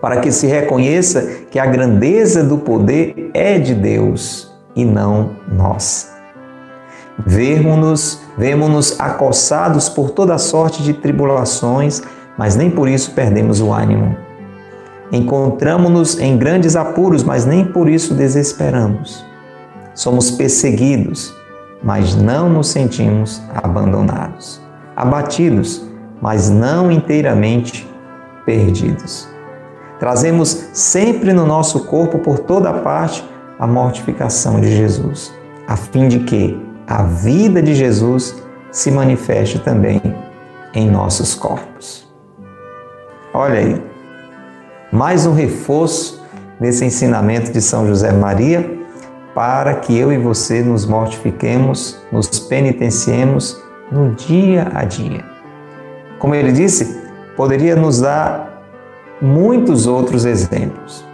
Para 0.01 0.21
que 0.21 0.31
se 0.31 0.47
reconheça 0.47 1.21
que 1.51 1.59
a 1.59 1.67
grandeza 1.67 2.45
do 2.45 2.59
poder 2.59 3.33
é 3.35 3.59
de 3.59 3.75
Deus 3.75 4.55
e 4.77 4.85
não 4.85 5.33
nossa. 5.53 6.11
Vemo-nos, 7.27 8.21
vemo-nos 8.39 9.01
acossados 9.01 9.89
por 9.89 10.11
toda 10.11 10.39
sorte 10.39 10.81
de 10.81 10.95
tribulações, 10.95 12.01
mas 12.39 12.55
nem 12.55 12.71
por 12.71 12.89
isso 12.89 13.11
perdemos 13.11 13.61
o 13.61 13.73
ânimo. 13.73 14.17
Encontramos-nos 15.13 16.19
em 16.19 16.37
grandes 16.39 16.77
apuros, 16.77 17.25
mas 17.25 17.45
nem 17.45 17.65
por 17.65 17.89
isso 17.89 18.15
desesperamos. 18.15 19.25
Somos 19.95 20.31
perseguidos, 20.31 21.35
mas 21.83 22.15
não 22.15 22.49
nos 22.49 22.69
sentimos 22.69 23.43
abandonados, 23.55 24.61
abatidos, 24.95 25.85
mas 26.23 26.49
não 26.49 26.91
inteiramente 26.91 27.89
perdidos. 28.47 29.29
Trazemos 29.99 30.71
sempre 30.73 31.33
no 31.33 31.45
nosso 31.45 31.85
corpo, 31.87 32.19
por 32.21 32.39
toda 32.39 32.73
parte, 32.73 33.25
a 33.59 33.67
mortificação 33.67 34.61
de 34.61 34.75
Jesus, 34.75 35.33
a 35.67 35.77
fim 35.77 36.09
de 36.09 36.21
que 36.21 36.59
a 36.87 37.03
vida 37.03 37.61
de 37.61 37.75
Jesus 37.75 38.43
se 38.71 38.91
manifeste 38.91 39.59
também 39.59 40.01
em 40.73 40.91
nossos 40.91 41.35
corpos. 41.35 42.09
Olha 43.35 43.59
aí, 43.61 43.90
mais 44.93 45.25
um 45.25 45.33
reforço 45.33 46.21
desse 46.59 46.85
ensinamento 46.85 47.53
de 47.53 47.61
São 47.61 47.87
José 47.87 48.11
Maria 48.11 48.79
para 49.33 49.77
que 49.77 49.97
eu 49.97 50.13
e 50.13 50.19
você 50.19 50.63
nos 50.63 50.85
mortifiquemos, 50.85 51.97
nos 52.11 52.41
penitenciemos 52.41 53.63
no 53.93 54.13
dia 54.15 54.69
a 54.75 54.85
dia. 54.85 55.25
Como 56.19 56.35
ele 56.35 56.51
disse, 56.51 57.01
poderia 57.37 57.77
nos 57.77 58.01
dar 58.01 58.65
muitos 59.23 59.87
outros 59.87 60.25
exemplos. 60.25 61.05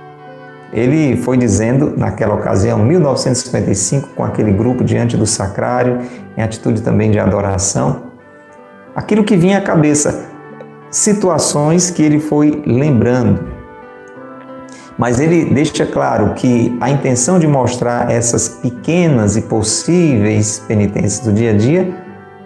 Ele 0.72 1.16
foi 1.18 1.36
dizendo 1.36 1.92
naquela 1.96 2.34
ocasião, 2.34 2.78
1955, 2.78 4.08
com 4.16 4.24
aquele 4.24 4.52
grupo 4.52 4.82
diante 4.82 5.18
do 5.18 5.26
sacrário, 5.26 6.00
em 6.36 6.42
atitude 6.42 6.80
também 6.80 7.10
de 7.10 7.18
adoração, 7.18 8.04
aquilo 8.94 9.22
que 9.22 9.36
vinha 9.36 9.58
à 9.58 9.60
cabeça, 9.60 10.26
situações 10.90 11.90
que 11.90 12.02
ele 12.02 12.18
foi 12.18 12.62
lembrando, 12.66 13.55
mas 14.98 15.20
ele 15.20 15.52
deixa 15.52 15.84
claro 15.84 16.34
que 16.34 16.76
a 16.80 16.90
intenção 16.90 17.38
de 17.38 17.46
mostrar 17.46 18.10
essas 18.10 18.48
pequenas 18.48 19.36
e 19.36 19.42
possíveis 19.42 20.62
penitências 20.66 21.20
do 21.20 21.32
dia 21.32 21.50
a 21.50 21.56
dia 21.56 21.94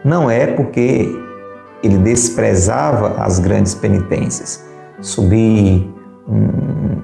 não 0.05 0.31
é 0.31 0.47
porque 0.47 1.09
ele 1.83 1.99
desprezava 1.99 3.23
as 3.23 3.39
grandes 3.39 3.75
penitências. 3.75 4.65
Subir 5.01 5.89
um, 6.29 7.01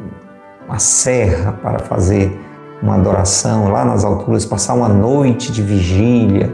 uma 0.67 0.79
serra 0.79 1.53
para 1.53 1.79
fazer 1.79 2.39
uma 2.83 2.97
adoração 2.97 3.71
lá 3.71 3.85
nas 3.85 4.05
alturas, 4.05 4.45
passar 4.45 4.75
uma 4.75 4.89
noite 4.89 5.51
de 5.51 5.63
vigília, 5.63 6.53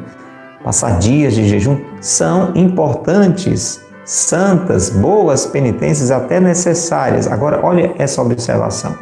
passar 0.62 0.98
dias 0.98 1.34
de 1.34 1.48
jejum, 1.48 1.78
são 2.00 2.52
importantes, 2.54 3.80
santas, 4.04 4.90
boas 4.90 5.46
penitências, 5.46 6.10
até 6.10 6.40
necessárias. 6.40 7.26
Agora, 7.26 7.60
olha 7.62 7.94
essa 7.98 8.20
observação. 8.20 8.94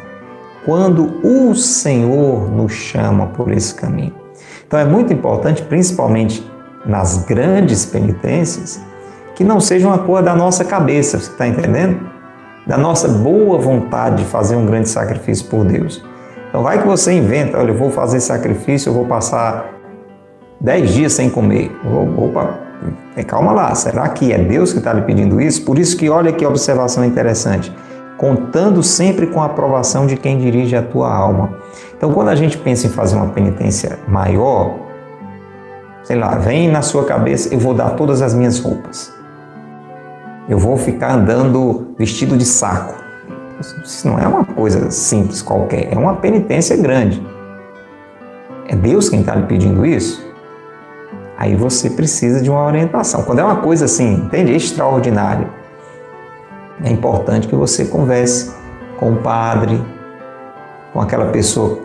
Quando 0.65 1.19
o 1.25 1.55
Senhor 1.55 2.51
nos 2.51 2.71
chama 2.71 3.27
por 3.27 3.51
esse 3.51 3.73
caminho. 3.73 4.13
Então, 4.67 4.79
é 4.79 4.85
muito 4.85 5.11
importante, 5.11 5.63
principalmente 5.63 6.49
nas 6.85 7.25
grandes 7.25 7.85
penitências, 7.85 8.79
que 9.35 9.43
não 9.43 9.59
seja 9.59 9.87
uma 9.87 9.99
coisa 9.99 10.23
da 10.23 10.35
nossa 10.35 10.63
cabeça, 10.63 11.19
você 11.19 11.31
está 11.31 11.47
entendendo? 11.47 11.99
Da 12.65 12.77
nossa 12.77 13.07
boa 13.07 13.57
vontade 13.57 14.17
de 14.17 14.25
fazer 14.25 14.55
um 14.55 14.65
grande 14.65 14.87
sacrifício 14.89 15.47
por 15.47 15.65
Deus. 15.65 16.03
Então 16.47 16.63
vai 16.63 16.79
que 16.79 16.87
você 16.87 17.13
inventa, 17.13 17.57
olha, 17.57 17.71
eu 17.71 17.77
vou 17.77 17.89
fazer 17.89 18.19
sacrifício, 18.19 18.89
eu 18.89 18.93
vou 18.93 19.05
passar 19.05 19.65
dez 20.59 20.91
dias 20.91 21.13
sem 21.13 21.29
comer. 21.29 21.71
Opa, 22.17 22.59
calma 23.27 23.51
lá, 23.51 23.73
será 23.75 24.07
que 24.09 24.31
é 24.31 24.37
Deus 24.37 24.71
que 24.71 24.79
está 24.79 24.93
lhe 24.93 25.01
pedindo 25.01 25.39
isso? 25.39 25.63
Por 25.63 25.77
isso 25.77 25.95
que 25.97 26.09
olha 26.09 26.31
que 26.31 26.45
observação 26.45 27.05
interessante. 27.05 27.73
Contando 28.17 28.83
sempre 28.83 29.27
com 29.27 29.41
a 29.41 29.45
aprovação 29.45 30.05
de 30.05 30.17
quem 30.17 30.39
dirige 30.39 30.75
a 30.75 30.81
tua 30.81 31.13
alma. 31.13 31.57
Então 31.95 32.11
quando 32.13 32.29
a 32.29 32.35
gente 32.35 32.57
pensa 32.57 32.87
em 32.87 32.89
fazer 32.89 33.15
uma 33.15 33.27
penitência 33.27 33.99
maior, 34.07 34.75
sei 36.03 36.17
lá, 36.17 36.35
vem 36.35 36.69
na 36.69 36.81
sua 36.81 37.05
cabeça, 37.05 37.53
eu 37.53 37.59
vou 37.59 37.73
dar 37.73 37.91
todas 37.91 38.21
as 38.21 38.33
minhas 38.33 38.59
roupas. 38.59 39.13
Eu 40.49 40.57
vou 40.57 40.77
ficar 40.77 41.13
andando 41.13 41.93
vestido 41.97 42.37
de 42.37 42.45
saco. 42.45 42.95
Isso 43.83 44.07
não 44.07 44.17
é 44.17 44.27
uma 44.27 44.43
coisa 44.43 44.89
simples 44.89 45.41
qualquer, 45.41 45.93
é 45.93 45.97
uma 45.97 46.15
penitência 46.15 46.75
grande. 46.75 47.21
É 48.67 48.75
Deus 48.75 49.09
quem 49.09 49.19
está 49.19 49.35
lhe 49.35 49.45
pedindo 49.45 49.85
isso? 49.85 50.30
Aí 51.41 51.55
você 51.55 51.89
precisa 51.89 52.39
de 52.39 52.51
uma 52.51 52.63
orientação. 52.63 53.23
Quando 53.23 53.39
é 53.39 53.43
uma 53.43 53.55
coisa 53.55 53.85
assim, 53.85 54.13
entende? 54.13 54.55
Extraordinária, 54.55 55.49
é 56.83 56.89
importante 56.91 57.47
que 57.47 57.55
você 57.55 57.85
converse 57.85 58.51
com 58.99 59.13
o 59.13 59.15
padre, 59.15 59.83
com 60.93 61.01
aquela 61.01 61.31
pessoa 61.31 61.79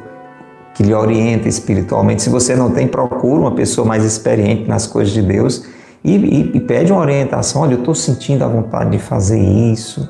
que 0.75 0.83
lhe 0.83 0.93
orienta 0.93 1.49
espiritualmente. 1.49 2.21
Se 2.21 2.29
você 2.29 2.55
não 2.55 2.71
tem, 2.71 2.87
procura 2.87 3.41
uma 3.41 3.53
pessoa 3.53 3.89
mais 3.89 4.05
experiente 4.05 4.69
nas 4.69 4.87
coisas 4.87 5.15
de 5.15 5.23
Deus 5.23 5.65
e, 6.05 6.15
e, 6.17 6.57
e 6.59 6.61
pede 6.61 6.93
uma 6.93 7.01
orientação. 7.01 7.63
Olha, 7.63 7.73
eu 7.73 7.79
estou 7.79 7.95
sentindo 7.95 8.45
a 8.45 8.49
vontade 8.49 8.91
de 8.91 8.99
fazer 8.99 9.41
isso, 9.41 10.07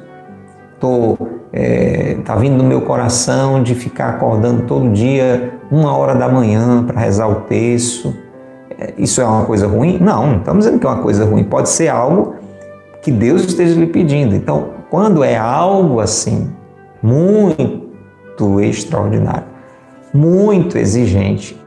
estou 0.75 1.17
é, 1.53 2.17
tá 2.25 2.35
vindo 2.35 2.57
no 2.57 2.65
meu 2.65 2.81
coração 2.81 3.63
de 3.63 3.77
ficar 3.77 4.09
acordando 4.09 4.63
todo 4.63 4.91
dia, 4.91 5.57
uma 5.71 5.97
hora 5.97 6.17
da 6.17 6.29
manhã, 6.29 6.83
para 6.83 6.99
rezar 6.99 7.29
o 7.29 7.43
texto. 7.43 8.26
É, 8.79 8.95
isso 8.99 9.21
é 9.21 9.25
uma 9.25 9.45
coisa 9.45 9.67
ruim? 9.67 9.99
Não, 9.99 10.27
não 10.27 10.39
estamos 10.39 10.65
dizendo 10.65 10.81
que 10.81 10.87
é 10.87 10.91
uma 10.91 11.03
coisa 11.03 11.25
ruim. 11.25 11.45
Pode 11.45 11.69
ser 11.69 11.89
algo 11.89 12.37
que 13.03 13.11
Deus 13.11 13.45
esteja 13.45 13.79
lhe 13.79 13.87
pedindo. 13.87 14.35
Então, 14.35 14.71
quando 14.91 15.25
é 15.25 15.37
algo 15.37 16.01
assim, 16.01 16.51
muito 17.03 18.61
extraordinário, 18.61 19.47
muito 20.13 20.77
exigente, 20.77 21.61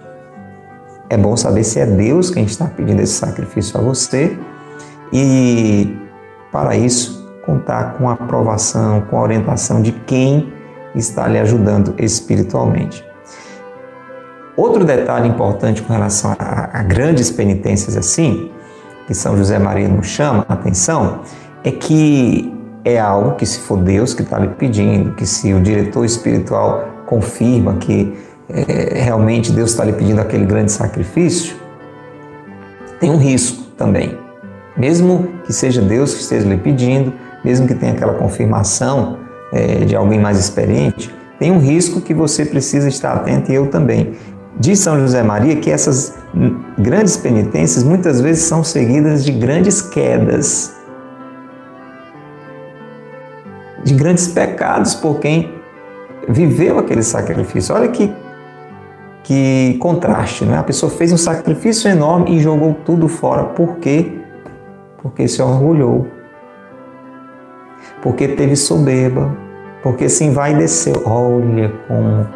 é 1.10 1.18
bom 1.18 1.36
saber 1.36 1.64
se 1.64 1.80
é 1.80 1.86
Deus 1.86 2.30
quem 2.30 2.44
está 2.44 2.66
pedindo 2.66 3.02
esse 3.02 3.14
sacrifício 3.14 3.80
a 3.80 3.84
você 3.84 4.38
e, 5.12 5.98
para 6.52 6.76
isso, 6.76 7.28
contar 7.46 7.98
com 7.98 8.08
a 8.08 8.14
aprovação, 8.14 9.02
com 9.10 9.18
a 9.18 9.22
orientação 9.22 9.82
de 9.82 9.92
quem 9.92 10.54
está 10.94 11.28
lhe 11.28 11.40
ajudando 11.40 11.96
espiritualmente. 11.98 13.04
Outro 14.60 14.84
detalhe 14.84 15.30
importante 15.30 15.82
com 15.82 15.94
relação 15.94 16.36
a, 16.38 16.80
a 16.80 16.84
grandes 16.84 17.32
penitências 17.32 17.96
assim, 17.96 18.52
que 19.08 19.14
São 19.14 19.38
José 19.38 19.58
Maria 19.58 19.88
nos 19.88 20.08
chama 20.08 20.46
a 20.50 20.54
atenção, 20.54 21.22
é 21.64 21.72
que 21.72 22.54
é 22.84 23.00
algo 23.00 23.36
que, 23.36 23.46
se 23.46 23.60
for 23.60 23.78
Deus 23.78 24.14
que 24.14 24.22
está 24.22 24.38
lhe 24.38 24.50
pedindo, 24.50 25.14
que 25.14 25.26
se 25.26 25.54
o 25.54 25.62
diretor 25.62 26.04
espiritual 26.04 26.90
confirma 27.06 27.76
que 27.76 28.14
é, 28.50 29.02
realmente 29.02 29.50
Deus 29.54 29.72
está 29.72 29.86
lhe 29.86 29.94
pedindo 29.94 30.20
aquele 30.20 30.46
grande 30.46 30.74
sacrifício, 30.74 31.56
tem 33.00 33.10
um 33.12 33.18
risco 33.18 33.64
também. 33.78 34.18
Mesmo 34.76 35.30
que 35.46 35.54
seja 35.54 35.82
Deus 35.82 36.14
que 36.14 36.20
esteja 36.20 36.46
lhe 36.46 36.58
pedindo, 36.58 37.14
mesmo 37.46 37.66
que 37.66 37.76
tenha 37.76 37.94
aquela 37.94 38.16
confirmação 38.16 39.20
é, 39.54 39.86
de 39.86 39.96
alguém 39.96 40.20
mais 40.20 40.38
experiente, 40.38 41.18
tem 41.40 41.54
um 41.54 41.60
risco 41.60 42.02
que 42.02 42.14
você 42.14 42.46
precisa 42.46 42.90
estar 42.90 43.14
atento 43.14 43.50
e 43.50 43.56
eu 43.56 43.68
também. 43.68 44.14
Diz 44.60 44.80
São 44.80 45.00
José 45.00 45.24
Maria 45.24 45.56
que 45.56 45.72
essas 45.72 46.18
grandes 46.78 47.16
penitências 47.18 47.84
muitas 47.84 48.20
vezes 48.20 48.44
são 48.44 48.64
seguidas 48.64 49.24
de 49.24 49.32
grandes 49.32 49.82
quedas, 49.82 50.76
de 53.84 53.94
grandes 53.94 54.28
pecados 54.28 54.94
por 54.96 55.20
quem 55.20 55.54
viveu 56.28 56.78
aquele 56.78 57.04
sacrifício. 57.04 57.74
Olha 57.74 57.88
que, 57.88 58.14
que 59.24 59.78
contraste, 59.80 60.44
né? 60.44 60.58
A 60.58 60.64
pessoa 60.64 60.92
fez 60.92 61.14
um 61.14 61.18
sacrifício 61.18 61.90
enorme 61.90 62.36
e 62.36 62.40
jogou 62.42 62.76
tudo 62.86 63.08
fora. 63.08 63.46
Por 63.46 63.78
quê? 63.78 64.20
Porque 65.02 65.28
se 65.28 65.42
orgulhou 65.42 66.20
porque 68.02 68.28
teve 68.30 68.56
soberba, 68.56 69.36
porque 69.84 70.10
se 70.10 70.24
envaideceu. 70.24 71.02
Olha 71.06 71.72
como, 71.88 72.28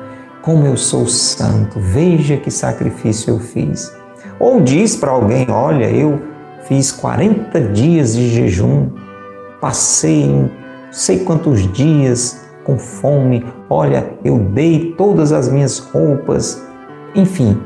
como 0.43 0.67
eu 0.67 0.77
sou 0.77 1.07
santo, 1.07 1.79
veja 1.79 2.37
que 2.37 2.51
sacrifício 2.51 3.31
eu 3.31 3.39
fiz. 3.39 3.91
Ou 4.39 4.61
diz 4.61 4.95
para 4.95 5.09
alguém: 5.09 5.49
Olha, 5.49 5.89
eu 5.89 6.21
fiz 6.67 6.91
40 6.91 7.59
dias 7.71 8.15
de 8.15 8.29
jejum, 8.29 8.89
passei 9.59 10.51
não 10.93 10.99
sei 10.99 11.21
quantos 11.21 11.73
dias 11.73 12.45
com 12.63 12.77
fome, 12.77 13.43
olha, 13.67 14.11
eu 14.23 14.37
dei 14.37 14.93
todas 14.95 15.31
as 15.31 15.49
minhas 15.49 15.79
roupas. 15.79 16.63
Enfim, 17.15 17.59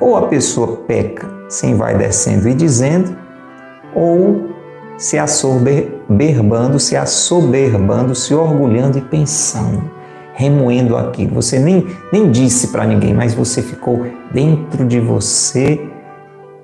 ou 0.00 0.16
a 0.16 0.28
pessoa 0.28 0.78
peca 0.88 1.28
se 1.46 1.66
envaidecendo 1.66 2.48
e 2.48 2.54
dizendo, 2.54 3.14
ou 3.94 4.48
se 4.96 5.18
assoberbando, 5.18 6.80
se 6.80 6.96
assoberbando, 6.96 8.14
se 8.14 8.32
orgulhando 8.34 8.96
e 8.96 9.02
pensando, 9.02 9.90
remoendo 10.34 10.96
aquilo. 10.96 11.34
Você 11.36 11.58
nem, 11.58 11.86
nem 12.12 12.30
disse 12.30 12.68
para 12.68 12.84
ninguém, 12.84 13.14
mas 13.14 13.34
você 13.34 13.62
ficou 13.62 14.06
dentro 14.32 14.84
de 14.84 15.00
você 15.00 15.80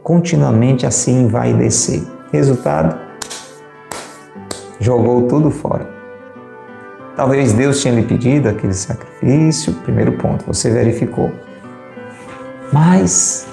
continuamente 0.03 0.87
assim 0.87 1.29
vai 1.29 1.53
descer. 1.55 2.03
Resultado? 2.33 2.99
Jogou 4.79 5.27
tudo 5.27 5.51
fora. 5.51 5.89
Talvez 7.17 7.53
Deus 7.53 7.81
tinha 7.81 7.95
lhe 7.95 8.03
pedido 8.03 8.49
aquele 8.49 8.73
sacrifício, 8.73 9.75
primeiro 9.85 10.13
ponto, 10.13 10.45
você 10.47 10.71
verificou. 10.71 11.31
Mas 12.73 13.47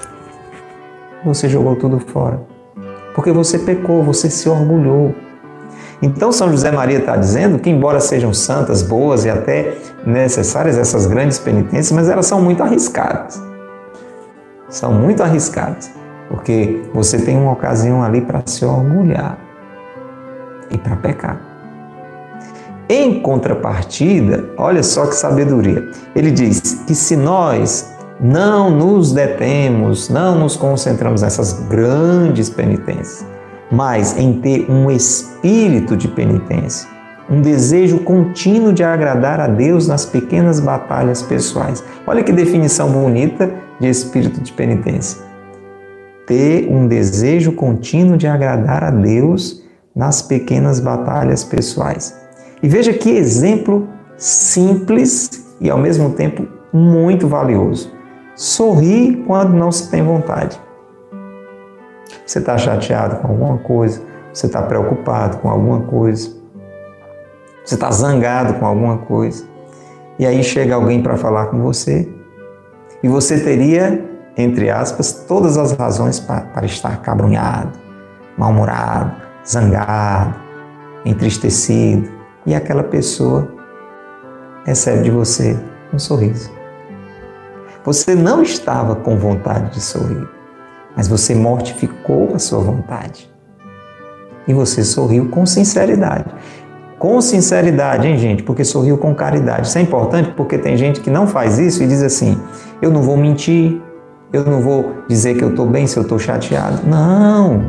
você 1.24 1.48
jogou 1.48 1.76
tudo 1.76 1.98
fora 1.98 2.46
porque 3.18 3.32
você 3.32 3.58
pecou, 3.58 4.00
você 4.04 4.30
se 4.30 4.48
orgulhou. 4.48 5.12
Então, 6.00 6.30
São 6.30 6.50
José 6.50 6.70
Maria 6.70 6.98
está 6.98 7.16
dizendo 7.16 7.58
que, 7.58 7.68
embora 7.68 7.98
sejam 7.98 8.32
santas, 8.32 8.82
boas 8.82 9.24
e 9.24 9.30
até 9.30 9.76
necessárias 10.06 10.78
essas 10.78 11.06
grandes 11.06 11.38
penitências, 11.38 11.92
mas 11.92 12.08
elas 12.08 12.26
são 12.26 12.40
muito 12.40 12.62
arriscadas. 12.62 13.42
São 14.68 14.92
muito 14.92 15.22
arriscadas, 15.22 15.90
porque 16.28 16.82
você 16.94 17.18
tem 17.18 17.36
uma 17.36 17.52
ocasião 17.52 18.02
ali 18.02 18.20
para 18.20 18.42
se 18.46 18.64
orgulhar 18.64 19.38
e 20.70 20.78
para 20.78 20.96
pecar. 20.96 21.40
Em 22.88 23.20
contrapartida, 23.20 24.44
olha 24.56 24.82
só 24.82 25.06
que 25.06 25.14
sabedoria. 25.14 25.90
Ele 26.14 26.30
diz 26.30 26.82
que 26.86 26.94
se 26.94 27.16
nós 27.16 27.92
não 28.20 28.70
nos 28.70 29.12
detemos, 29.12 30.08
não 30.08 30.38
nos 30.38 30.56
concentramos 30.56 31.22
nessas 31.22 31.52
grandes 31.68 32.48
penitências, 32.48 33.26
mas 33.70 34.16
em 34.16 34.40
ter 34.40 34.70
um 34.70 34.90
espírito 34.90 35.96
de 35.96 36.08
penitência, 36.08 36.88
um 37.30 37.42
desejo 37.42 37.98
contínuo 37.98 38.72
de 38.72 38.82
agradar 38.82 39.38
a 39.40 39.46
Deus 39.46 39.86
nas 39.86 40.06
pequenas 40.06 40.60
batalhas 40.60 41.20
pessoais. 41.20 41.84
Olha 42.06 42.22
que 42.22 42.32
definição 42.32 42.90
bonita 42.90 43.52
de 43.78 43.88
espírito 43.88 44.40
de 44.40 44.52
penitência. 44.52 45.20
Ter 46.26 46.68
um 46.70 46.86
desejo 46.86 47.52
contínuo 47.52 48.16
de 48.16 48.26
agradar 48.26 48.82
a 48.82 48.90
Deus 48.90 49.62
nas 49.94 50.22
pequenas 50.22 50.80
batalhas 50.80 51.44
pessoais. 51.44 52.16
E 52.62 52.68
veja 52.68 52.92
que 52.92 53.10
exemplo 53.10 53.88
simples 54.16 55.46
e 55.60 55.68
ao 55.68 55.78
mesmo 55.78 56.10
tempo 56.10 56.46
muito 56.72 57.28
valioso. 57.28 57.92
Sorri 58.34 59.22
quando 59.26 59.54
não 59.54 59.72
se 59.72 59.90
tem 59.90 60.02
vontade. 60.02 60.58
Você 62.28 62.40
está 62.40 62.58
chateado 62.58 63.16
com 63.16 63.28
alguma 63.28 63.56
coisa, 63.56 64.02
você 64.30 64.44
está 64.44 64.60
preocupado 64.60 65.38
com 65.38 65.48
alguma 65.48 65.80
coisa. 65.80 66.36
você 67.64 67.74
está 67.74 67.90
zangado 67.90 68.54
com 68.54 68.66
alguma 68.66 68.98
coisa, 68.98 69.46
e 70.18 70.26
aí 70.26 70.44
chega 70.44 70.74
alguém 70.74 71.02
para 71.02 71.16
falar 71.16 71.46
com 71.46 71.62
você, 71.62 72.06
e 73.02 73.08
você 73.08 73.40
teria, 73.40 74.06
entre 74.36 74.68
aspas, 74.68 75.24
todas 75.26 75.56
as 75.56 75.72
razões 75.72 76.20
para, 76.20 76.66
estar 76.66 77.00
cabrunhado, 77.00 77.78
mal-humorado, 78.36 79.12
zangado, 79.46 80.34
entristecido, 81.06 82.10
e 82.44 82.54
aquela 82.54 82.84
pessoa 82.84 83.48
recebe 84.66 85.04
de 85.04 85.10
você 85.10 85.58
um 85.94 85.98
sorriso. 85.98 86.50
Você 87.84 88.14
não 88.14 88.42
estava 88.42 88.96
com 88.96 89.16
vontade 89.16 89.72
de 89.72 89.80
sorrir, 89.80 90.28
mas 90.98 91.06
você 91.06 91.32
mortificou 91.32 92.34
a 92.34 92.40
sua 92.40 92.58
vontade. 92.58 93.30
E 94.48 94.52
você 94.52 94.82
sorriu 94.82 95.28
com 95.28 95.46
sinceridade. 95.46 96.24
Com 96.98 97.20
sinceridade, 97.20 98.08
hein, 98.08 98.18
gente? 98.18 98.42
Porque 98.42 98.64
sorriu 98.64 98.98
com 98.98 99.14
caridade. 99.14 99.68
Isso 99.68 99.78
é 99.78 99.80
importante 99.80 100.32
porque 100.36 100.58
tem 100.58 100.76
gente 100.76 101.00
que 101.00 101.08
não 101.08 101.28
faz 101.28 101.56
isso 101.56 101.84
e 101.84 101.86
diz 101.86 102.02
assim: 102.02 102.36
eu 102.82 102.90
não 102.90 103.00
vou 103.00 103.16
mentir, 103.16 103.80
eu 104.32 104.44
não 104.44 104.60
vou 104.60 104.92
dizer 105.08 105.36
que 105.36 105.44
eu 105.44 105.50
estou 105.50 105.66
bem 105.66 105.86
se 105.86 105.96
eu 105.96 106.02
estou 106.02 106.18
chateado. 106.18 106.84
Não! 106.84 107.62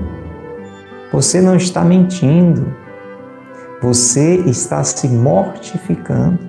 Você 1.13 1.39
não 1.39 1.55
está 1.55 1.85
mentindo. 1.85 2.73
Você 3.79 4.37
está 4.37 4.83
se 4.83 5.07
mortificando. 5.07 6.39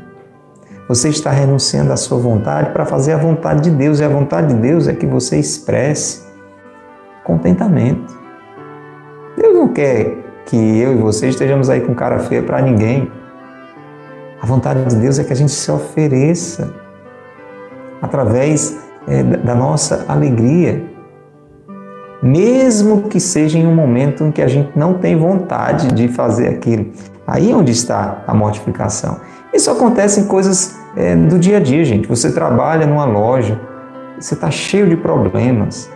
Você 0.89 1.11
está 1.11 1.31
renunciando 1.31 1.93
à 1.93 1.97
sua 1.99 2.17
vontade 2.17 2.71
para 2.71 2.87
fazer 2.87 3.13
a 3.13 3.19
vontade 3.19 3.69
de 3.69 3.71
Deus. 3.71 4.01
E 4.01 4.05
a 4.05 4.09
vontade 4.09 4.55
de 4.55 4.55
Deus 4.55 4.89
é 4.89 4.95
que 4.95 5.05
você 5.05 5.39
expresse 5.39 6.30
contentamento. 7.31 8.19
Deus 9.37 9.55
não 9.55 9.69
quer 9.69 10.19
que 10.47 10.57
eu 10.57 10.93
e 10.93 10.97
você 10.97 11.29
estejamos 11.29 11.71
aí 11.71 11.81
com 11.81 11.95
cara 11.95 12.19
feia 12.19 12.43
para 12.43 12.61
ninguém. 12.61 13.11
A 14.43 14.47
vontade 14.47 14.85
de 14.85 14.97
Deus 14.97 15.19
é 15.19 15.25
que 15.25 15.33
a 15.33 15.37
gente 15.37 15.53
se 15.53 15.71
ofereça 15.71 16.75
através 18.03 18.79
é, 19.07 19.23
da 19.23 19.55
nossa 19.55 20.05
alegria. 20.09 20.85
Mesmo 22.21 23.03
que 23.03 23.21
seja 23.21 23.59
em 23.59 23.67
um 23.67 23.75
momento 23.75 24.25
em 24.25 24.33
que 24.33 24.43
a 24.43 24.49
gente 24.49 24.77
não 24.77 24.95
tem 24.95 25.17
vontade 25.17 25.89
de 25.95 26.09
fazer 26.09 26.49
aquilo. 26.49 26.91
Aí 27.27 27.53
é 27.53 27.55
onde 27.55 27.71
está 27.71 28.25
a 28.27 28.35
mortificação. 28.35 29.21
Isso 29.55 29.71
acontece 29.71 30.21
em 30.21 30.27
coisas 30.27 30.77
é, 30.97 31.15
do 31.15 31.39
dia 31.39 31.59
a 31.59 31.61
dia, 31.61 31.85
gente. 31.85 32.09
Você 32.09 32.33
trabalha 32.33 32.87
numa 32.87 33.05
loja, 33.05 33.59
você 34.19 34.35
está 34.35 34.51
cheio 34.51 34.89
de 34.89 34.97
problemas, 34.97 35.91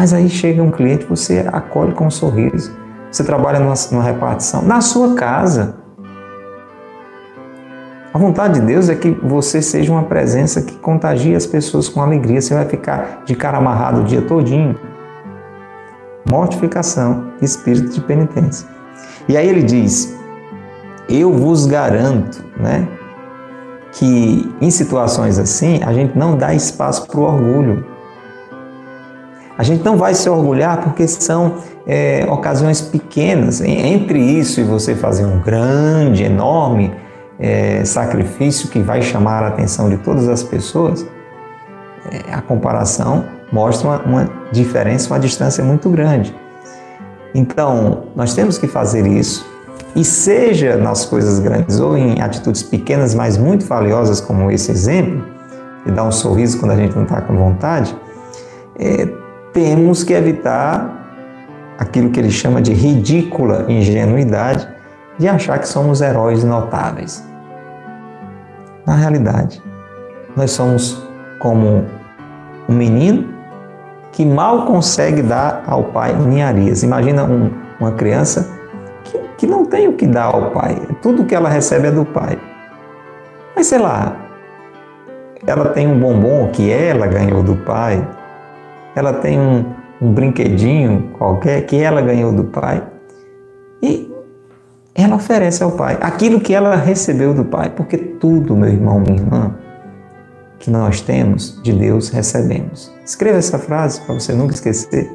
mas 0.00 0.14
aí 0.14 0.30
chega 0.30 0.62
um 0.62 0.70
cliente, 0.70 1.04
você 1.04 1.46
acolhe 1.52 1.92
com 1.92 2.06
um 2.06 2.10
sorriso. 2.10 2.74
Você 3.10 3.22
trabalha 3.22 3.60
numa, 3.60 3.74
numa 3.92 4.02
repartição, 4.02 4.62
na 4.62 4.80
sua 4.80 5.14
casa. 5.14 5.74
A 8.14 8.16
vontade 8.16 8.60
de 8.60 8.64
Deus 8.64 8.88
é 8.88 8.94
que 8.94 9.10
você 9.10 9.60
seja 9.60 9.92
uma 9.92 10.04
presença 10.04 10.62
que 10.62 10.74
contagie 10.76 11.34
as 11.34 11.44
pessoas 11.44 11.86
com 11.86 12.00
alegria. 12.00 12.40
Você 12.40 12.54
vai 12.54 12.64
ficar 12.64 13.24
de 13.26 13.34
cara 13.34 13.58
amarrado 13.58 14.00
o 14.00 14.04
dia 14.04 14.22
todinho. 14.22 14.74
Mortificação, 16.30 17.34
espírito 17.42 17.90
de 17.90 18.00
penitência. 18.00 18.66
E 19.28 19.36
aí 19.36 19.46
ele 19.46 19.62
diz: 19.62 20.16
Eu 21.10 21.30
vos 21.30 21.66
garanto, 21.66 22.42
né? 22.58 22.88
que 23.92 24.50
em 24.62 24.70
situações 24.70 25.38
assim 25.38 25.82
a 25.84 25.92
gente 25.92 26.16
não 26.16 26.38
dá 26.38 26.54
espaço 26.54 27.06
para 27.06 27.20
o 27.20 27.24
orgulho. 27.24 27.99
A 29.60 29.62
gente 29.62 29.84
não 29.84 29.98
vai 29.98 30.14
se 30.14 30.26
orgulhar 30.26 30.80
porque 30.80 31.06
são 31.06 31.56
é, 31.86 32.26
ocasiões 32.30 32.80
pequenas. 32.80 33.60
Entre 33.60 34.18
isso 34.18 34.58
e 34.58 34.64
você 34.64 34.94
fazer 34.94 35.26
um 35.26 35.38
grande, 35.38 36.24
enorme 36.24 36.90
é, 37.38 37.84
sacrifício 37.84 38.70
que 38.70 38.78
vai 38.78 39.02
chamar 39.02 39.42
a 39.42 39.48
atenção 39.48 39.90
de 39.90 39.98
todas 39.98 40.28
as 40.28 40.42
pessoas, 40.42 41.06
é, 42.10 42.32
a 42.32 42.40
comparação 42.40 43.26
mostra 43.52 43.86
uma, 43.86 43.98
uma 43.98 44.30
diferença, 44.50 45.12
uma 45.12 45.20
distância 45.20 45.62
muito 45.62 45.90
grande. 45.90 46.34
Então, 47.34 48.04
nós 48.16 48.32
temos 48.32 48.56
que 48.56 48.66
fazer 48.66 49.06
isso 49.06 49.46
e 49.94 50.06
seja 50.06 50.78
nas 50.78 51.04
coisas 51.04 51.38
grandes 51.38 51.78
ou 51.80 51.98
em 51.98 52.22
atitudes 52.22 52.62
pequenas, 52.62 53.14
mas 53.14 53.36
muito 53.36 53.66
valiosas, 53.66 54.22
como 54.22 54.50
esse 54.50 54.70
exemplo, 54.70 55.22
de 55.84 55.92
dar 55.92 56.04
um 56.04 56.12
sorriso 56.12 56.58
quando 56.58 56.70
a 56.70 56.76
gente 56.76 56.96
não 56.96 57.02
está 57.02 57.20
com 57.20 57.36
vontade, 57.36 57.94
é, 58.78 59.19
temos 59.52 60.02
que 60.02 60.12
evitar 60.12 60.98
aquilo 61.78 62.10
que 62.10 62.20
ele 62.20 62.30
chama 62.30 62.60
de 62.60 62.72
ridícula 62.72 63.66
ingenuidade 63.68 64.68
de 65.18 65.28
achar 65.28 65.58
que 65.58 65.68
somos 65.68 66.00
heróis 66.00 66.44
notáveis. 66.44 67.24
Na 68.86 68.94
realidade, 68.94 69.62
nós 70.36 70.50
somos 70.50 71.02
como 71.38 71.84
um 72.68 72.74
menino 72.74 73.34
que 74.12 74.24
mal 74.24 74.66
consegue 74.66 75.22
dar 75.22 75.62
ao 75.66 75.84
pai 75.84 76.14
ninharias. 76.14 76.82
Imagina 76.82 77.24
um, 77.24 77.50
uma 77.78 77.92
criança 77.92 78.58
que 79.40 79.46
não 79.46 79.64
tem 79.64 79.88
o 79.88 79.94
que 79.94 80.06
dar 80.06 80.26
ao 80.26 80.50
pai. 80.50 80.76
Tudo 81.00 81.24
que 81.24 81.34
ela 81.34 81.48
recebe 81.48 81.88
é 81.88 81.90
do 81.90 82.04
pai. 82.04 82.38
Mas 83.56 83.68
sei 83.68 83.78
lá, 83.78 84.16
ela 85.46 85.70
tem 85.70 85.88
um 85.88 85.98
bombom 85.98 86.48
que 86.48 86.70
ela 86.70 87.06
ganhou 87.06 87.42
do 87.42 87.56
pai, 87.56 88.06
ela 88.94 89.14
tem 89.14 89.38
um, 89.38 89.64
um 90.00 90.12
brinquedinho 90.12 91.10
qualquer 91.18 91.66
que 91.66 91.76
ela 91.76 92.00
ganhou 92.00 92.32
do 92.32 92.44
pai 92.44 92.82
e 93.82 94.10
ela 94.94 95.16
oferece 95.16 95.62
ao 95.62 95.72
pai 95.72 95.98
aquilo 96.00 96.40
que 96.40 96.52
ela 96.52 96.76
recebeu 96.76 97.32
do 97.32 97.44
pai, 97.44 97.70
porque 97.70 97.96
tudo, 97.96 98.56
meu 98.56 98.68
irmão, 98.68 99.00
minha 99.00 99.16
irmã, 99.16 99.54
que 100.58 100.70
nós 100.70 101.00
temos 101.00 101.60
de 101.62 101.72
Deus 101.72 102.10
recebemos. 102.10 102.92
Escreva 103.04 103.38
essa 103.38 103.58
frase 103.58 104.00
para 104.02 104.14
você 104.14 104.32
nunca 104.34 104.54
esquecer. 104.54 105.10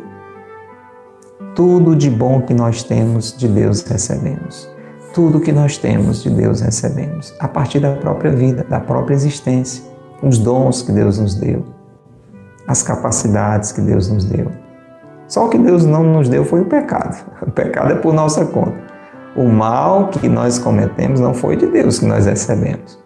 Tudo 1.54 1.96
de 1.96 2.10
bom 2.10 2.42
que 2.42 2.54
nós 2.54 2.84
temos 2.84 3.38
de 3.38 3.48
Deus 3.48 3.84
recebemos. 3.84 4.70
Tudo 5.14 5.40
que 5.40 5.52
nós 5.52 5.78
temos 5.78 6.24
de 6.24 6.30
Deus 6.30 6.62
recebemos 6.62 7.34
a 7.40 7.48
partir 7.48 7.80
da 7.80 7.96
própria 7.96 8.32
vida, 8.32 8.66
da 8.68 8.80
própria 8.80 9.14
existência, 9.14 9.84
os 10.22 10.38
dons 10.40 10.82
que 10.82 10.92
Deus 10.92 11.20
nos 11.20 11.36
deu, 11.36 11.64
as 12.68 12.82
capacidades 12.82 13.72
que 13.72 13.82
Deus 13.82 14.10
nos 14.10 14.26
deu. 14.26 14.52
Só 15.28 15.46
o 15.46 15.50
que 15.50 15.58
Deus 15.58 15.86
não 15.86 16.04
nos 16.04 16.30
deu 16.30 16.46
foi 16.46 16.62
o 16.62 16.66
pecado. 16.66 17.18
O 17.46 17.52
pecado 17.52 17.92
é 17.92 17.96
por 17.96 18.14
nossa 18.14 18.46
conta. 18.46 18.78
O 19.36 19.48
mal 19.48 20.08
que 20.08 20.28
nós 20.28 20.58
cometemos 20.58 21.20
não 21.20 21.34
foi 21.34 21.56
de 21.56 21.68
Deus 21.68 22.00
que 22.00 22.06
nós 22.06 22.26
recebemos. 22.26 22.98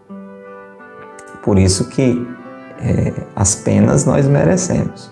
Por 1.44 1.58
isso 1.58 1.90
que 1.90 2.28
é, 2.80 3.14
as 3.36 3.56
penas 3.56 4.06
nós 4.06 4.28
merecemos. 4.28 5.12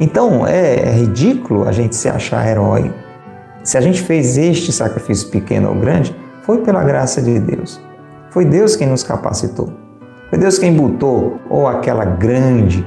Então 0.00 0.46
é, 0.46 0.76
é 0.76 0.90
ridículo 0.90 1.68
a 1.68 1.72
gente 1.72 1.94
se 1.94 2.08
achar 2.08 2.46
herói. 2.46 2.92
Se 3.62 3.76
a 3.76 3.80
gente 3.80 4.00
fez 4.02 4.36
este 4.36 4.72
sacrifício 4.72 5.28
pequeno 5.28 5.68
ou 5.68 5.74
grande, 5.74 6.16
foi 6.42 6.58
pela 6.58 6.82
graça 6.82 7.20
de 7.20 7.38
Deus. 7.38 7.80
Foi 8.30 8.44
Deus 8.44 8.74
quem 8.74 8.88
nos 8.88 9.02
capacitou. 9.02 9.72
Foi 10.30 10.38
Deus 10.38 10.58
quem 10.58 10.74
botou 10.74 11.38
ou 11.50 11.66
aquela 11.66 12.04
grande 12.04 12.86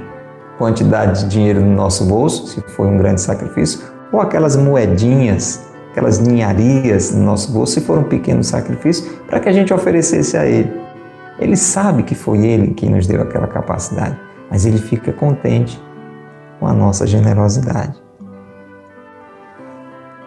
quantidade 0.62 1.24
de 1.24 1.30
dinheiro 1.30 1.60
no 1.60 1.74
nosso 1.74 2.06
bolso, 2.06 2.46
se 2.46 2.62
foi 2.62 2.86
um 2.86 2.96
grande 2.96 3.20
sacrifício, 3.20 3.82
ou 4.12 4.22
aquelas 4.22 4.56
moedinhas, 4.56 5.68
aquelas 5.90 6.20
ninharias 6.20 7.12
no 7.12 7.24
nosso 7.24 7.52
bolso, 7.52 7.74
se 7.74 7.82
for 7.82 7.98
um 7.98 8.04
pequeno 8.04 8.44
sacrifício, 8.44 9.12
para 9.26 9.40
que 9.40 9.50
a 9.50 9.52
gente 9.52 9.74
oferecesse 9.74 10.38
a 10.38 10.46
Ele. 10.46 10.72
Ele 11.40 11.56
sabe 11.56 12.04
que 12.04 12.14
foi 12.14 12.46
Ele 12.46 12.76
quem 12.76 12.92
nos 12.92 13.08
deu 13.08 13.24
aquela 13.24 13.48
capacidade, 13.48 14.16
mas 14.52 14.64
Ele 14.64 14.78
fica 14.78 15.12
contente 15.12 15.82
com 16.60 16.68
a 16.68 16.74
nossa 16.74 17.08
generosidade. 17.08 18.00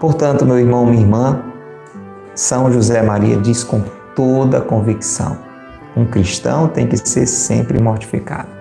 Portanto, 0.01 0.45
meu 0.45 0.59
irmão, 0.59 0.85
minha 0.85 1.01
irmã, 1.01 1.45
São 2.35 2.73
José 2.73 3.01
Maria 3.03 3.37
diz 3.37 3.63
com 3.63 3.81
toda 4.17 4.61
convicção: 4.61 5.39
um 5.97 6.05
cristão 6.05 6.67
tem 6.67 6.89
que 6.89 6.97
ser 6.97 7.29
sempre 7.29 7.81
mortificado. 7.81 8.54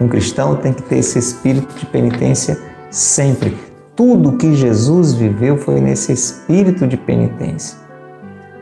Um 0.00 0.08
cristão 0.08 0.56
tem 0.56 0.72
que 0.72 0.82
ter 0.82 0.98
esse 0.98 1.18
espírito 1.18 1.74
de 1.74 1.86
penitência 1.86 2.58
sempre. 2.90 3.56
Tudo 3.96 4.36
que 4.36 4.54
Jesus 4.54 5.14
viveu 5.14 5.56
foi 5.56 5.80
nesse 5.80 6.12
espírito 6.12 6.86
de 6.86 6.96
penitência. 6.96 7.78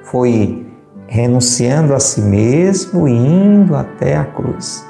Foi 0.05 0.67
renunciando 1.07 1.95
a 1.95 2.01
si 2.01 2.21
mesmo 2.21 3.07
e 3.07 3.13
indo 3.13 3.77
até 3.77 4.17
a 4.17 4.25
cruz. 4.25 4.85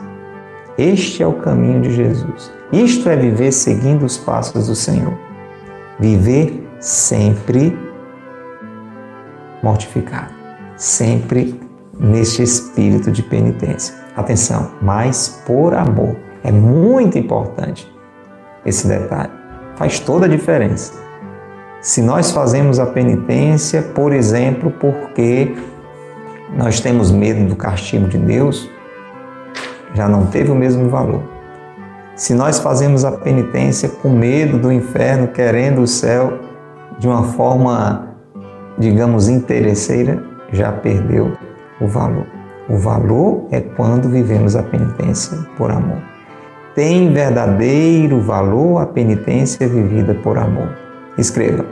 Este 0.78 1.22
é 1.22 1.26
o 1.26 1.32
caminho 1.32 1.80
de 1.80 1.92
Jesus. 1.92 2.52
Isto 2.72 3.08
é 3.08 3.16
viver 3.16 3.52
seguindo 3.52 4.04
os 4.04 4.16
passos 4.16 4.68
do 4.68 4.74
Senhor. 4.74 5.18
Viver 5.98 6.68
sempre 6.78 7.76
mortificado, 9.62 10.32
sempre 10.76 11.58
neste 11.98 12.42
espírito 12.42 13.10
de 13.10 13.22
penitência. 13.22 13.94
Atenção, 14.14 14.70
mas 14.80 15.42
por 15.46 15.74
amor. 15.74 16.25
É 16.46 16.52
muito 16.52 17.18
importante 17.18 17.92
esse 18.64 18.86
detalhe. 18.86 19.32
Faz 19.74 19.98
toda 19.98 20.26
a 20.26 20.28
diferença. 20.28 20.92
Se 21.80 22.00
nós 22.00 22.30
fazemos 22.30 22.78
a 22.78 22.86
penitência, 22.86 23.82
por 23.82 24.12
exemplo, 24.12 24.70
porque 24.70 25.56
nós 26.56 26.78
temos 26.78 27.10
medo 27.10 27.48
do 27.48 27.56
castigo 27.56 28.06
de 28.06 28.16
Deus, 28.16 28.70
já 29.92 30.06
não 30.08 30.26
teve 30.26 30.52
o 30.52 30.54
mesmo 30.54 30.88
valor. 30.88 31.20
Se 32.14 32.32
nós 32.32 32.60
fazemos 32.60 33.04
a 33.04 33.10
penitência 33.10 33.88
com 33.88 34.08
medo 34.08 34.56
do 34.56 34.70
inferno, 34.70 35.26
querendo 35.26 35.82
o 35.82 35.86
céu 35.86 36.38
de 36.96 37.08
uma 37.08 37.24
forma, 37.24 38.16
digamos, 38.78 39.28
interesseira, 39.28 40.22
já 40.52 40.70
perdeu 40.70 41.36
o 41.80 41.88
valor. 41.88 42.26
O 42.68 42.76
valor 42.76 43.48
é 43.50 43.60
quando 43.60 44.08
vivemos 44.08 44.54
a 44.54 44.62
penitência 44.62 45.36
por 45.56 45.72
amor. 45.72 46.15
Tem 46.76 47.10
verdadeiro 47.10 48.20
valor 48.20 48.82
a 48.82 48.86
penitência 48.86 49.66
vivida 49.66 50.14
por 50.14 50.36
amor. 50.36 50.68
Escreva: 51.16 51.64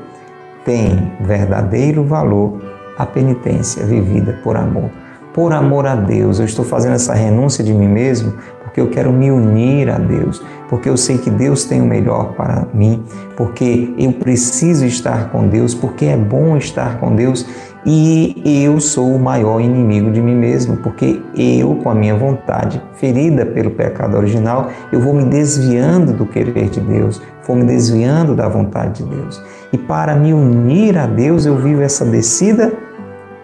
tem 0.65 1.13
verdadeiro 1.21 2.03
valor 2.03 2.59
a 2.97 3.05
penitência 3.05 3.85
vivida 3.85 4.41
por 4.43 4.57
amor. 4.57 4.89
Por 5.35 5.53
amor 5.53 5.87
a 5.87 5.95
Deus, 5.95 6.39
eu 6.39 6.47
estou 6.47 6.65
fazendo 6.65 6.95
essa 6.95 7.13
renúncia 7.13 7.63
de 7.63 7.75
mim 7.75 7.89
mesmo 7.89 8.33
porque 8.75 8.81
eu 8.81 8.89
quero 8.89 9.13
me 9.13 9.31
unir 9.31 9.89
a 9.89 9.99
Deus, 9.99 10.43
porque 10.69 10.89
eu 10.89 10.97
sei 10.97 11.17
que 11.17 11.31
Deus 11.31 11.65
tem 11.65 11.81
o 11.81 11.87
melhor 11.87 12.33
para 12.33 12.67
mim, 12.75 13.05
porque 13.37 13.95
eu 13.97 14.13
preciso 14.15 14.85
estar 14.85 15.31
com 15.31 15.47
Deus, 15.47 15.75
porque 15.75 16.07
é 16.07 16.17
bom 16.17 16.57
estar 16.57 16.99
com 16.99 17.15
Deus 17.15 17.47
e 17.87 18.65
eu 18.65 18.81
sou 18.81 19.15
o 19.15 19.19
maior 19.19 19.61
inimigo 19.61 20.11
de 20.11 20.21
mim 20.23 20.35
mesmo, 20.35 20.79
porque 20.79 21.21
eu, 21.37 21.77
com 21.77 21.91
a 21.91 21.95
minha 21.95 22.15
vontade 22.15 22.83
ferida 22.95 23.45
pelo 23.45 23.71
pecado 23.71 24.17
original, 24.17 24.71
eu 24.91 25.01
vou 25.01 25.13
me 25.13 25.25
desviando 25.25 26.13
do 26.15 26.25
querer 26.25 26.71
de 26.71 26.81
Deus, 26.81 27.21
vou 27.47 27.57
me 27.57 27.65
desviando 27.65 28.35
da 28.35 28.49
vontade 28.49 29.03
de 29.03 29.11
Deus. 29.11 29.43
E 29.71 29.77
para 29.77 30.15
me 30.15 30.33
unir 30.33 30.97
a 30.97 31.07
Deus, 31.07 31.45
eu 31.45 31.57
vivo 31.57 31.83
essa 31.83 32.07
descida 32.07 32.73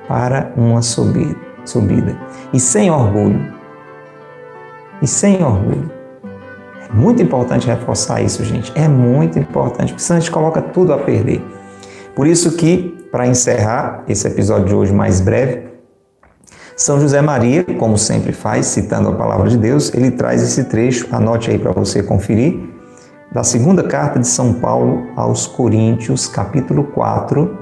para 0.08 0.52
uma 0.56 0.80
subida. 0.80 1.36
E 2.52 2.58
sem 2.58 2.90
orgulho, 2.90 3.40
e 5.02 5.06
sem 5.06 5.42
orgulho. 5.44 5.90
É 6.88 6.92
muito 6.94 7.22
importante 7.22 7.66
reforçar 7.66 8.22
isso, 8.22 8.42
gente. 8.42 8.72
É 8.74 8.88
muito 8.88 9.38
importante, 9.38 9.92
porque 9.92 10.02
senão 10.02 10.16
a 10.16 10.20
gente 10.20 10.30
coloca 10.30 10.62
tudo 10.62 10.92
a 10.92 10.98
perder. 10.98 11.44
Por 12.20 12.26
isso 12.26 12.52
que, 12.52 12.94
para 13.10 13.26
encerrar 13.26 14.04
esse 14.06 14.28
episódio 14.28 14.66
de 14.66 14.74
hoje 14.74 14.92
mais 14.92 15.22
breve, 15.22 15.70
São 16.76 17.00
José 17.00 17.22
Maria, 17.22 17.64
como 17.78 17.96
sempre 17.96 18.30
faz, 18.30 18.66
citando 18.66 19.08
a 19.08 19.14
palavra 19.14 19.48
de 19.48 19.56
Deus, 19.56 19.90
ele 19.94 20.10
traz 20.10 20.42
esse 20.42 20.64
trecho, 20.64 21.08
anote 21.10 21.50
aí 21.50 21.58
para 21.58 21.72
você 21.72 22.02
conferir, 22.02 22.60
da 23.32 23.42
segunda 23.42 23.82
carta 23.84 24.18
de 24.18 24.26
São 24.26 24.52
Paulo 24.52 25.06
aos 25.16 25.46
Coríntios, 25.46 26.28
capítulo 26.28 26.84
4, 26.88 27.56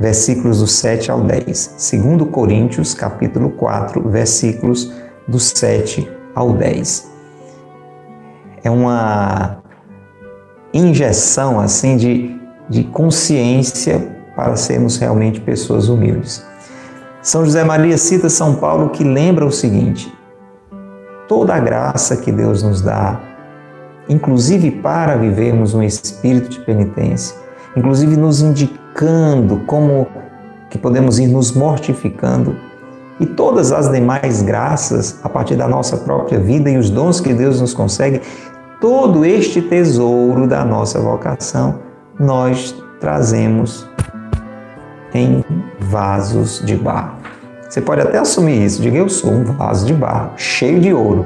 versículos 0.00 0.58
do 0.58 0.66
7 0.66 1.12
ao 1.12 1.20
10. 1.20 1.74
Segundo 1.78 2.26
Coríntios, 2.26 2.92
capítulo 2.92 3.50
4, 3.50 4.02
versículos 4.08 4.92
do 5.28 5.38
7 5.38 6.10
ao 6.34 6.54
10. 6.54 7.08
É 8.64 8.70
uma 8.70 9.62
injeção 10.74 11.60
assim 11.60 11.96
de, 11.96 12.39
de 12.70 12.84
consciência 12.84 14.16
para 14.36 14.54
sermos 14.54 14.96
realmente 14.96 15.40
pessoas 15.40 15.88
humildes. 15.88 16.46
São 17.20 17.44
José 17.44 17.64
Maria 17.64 17.98
cita 17.98 18.30
São 18.30 18.54
Paulo 18.54 18.90
que 18.90 19.02
lembra 19.02 19.44
o 19.44 19.50
seguinte: 19.50 20.10
toda 21.28 21.54
a 21.54 21.58
graça 21.58 22.16
que 22.16 22.30
Deus 22.30 22.62
nos 22.62 22.80
dá, 22.80 23.20
inclusive 24.08 24.70
para 24.70 25.16
vivermos 25.16 25.74
um 25.74 25.82
espírito 25.82 26.48
de 26.48 26.60
penitência, 26.60 27.36
inclusive 27.76 28.16
nos 28.16 28.40
indicando 28.40 29.58
como 29.66 30.06
que 30.70 30.78
podemos 30.78 31.18
ir 31.18 31.26
nos 31.26 31.52
mortificando 31.52 32.56
e 33.18 33.26
todas 33.26 33.72
as 33.72 33.90
demais 33.90 34.40
graças 34.40 35.18
a 35.22 35.28
partir 35.28 35.56
da 35.56 35.68
nossa 35.68 35.96
própria 35.98 36.38
vida 36.38 36.70
e 36.70 36.78
os 36.78 36.88
dons 36.88 37.20
que 37.20 37.34
Deus 37.34 37.60
nos 37.60 37.74
consegue, 37.74 38.22
todo 38.80 39.26
este 39.26 39.60
tesouro 39.60 40.46
da 40.46 40.64
nossa 40.64 40.98
vocação 41.00 41.89
nós 42.20 42.74
trazemos 43.00 43.88
em 45.14 45.44
vasos 45.80 46.62
de 46.64 46.76
barro. 46.76 47.16
Você 47.68 47.80
pode 47.80 48.02
até 48.02 48.18
assumir 48.18 48.64
isso, 48.64 48.82
diga 48.82 48.98
eu 48.98 49.08
sou 49.08 49.32
um 49.32 49.44
vaso 49.44 49.86
de 49.86 49.94
barro, 49.94 50.32
cheio 50.36 50.78
de 50.78 50.92
ouro. 50.92 51.24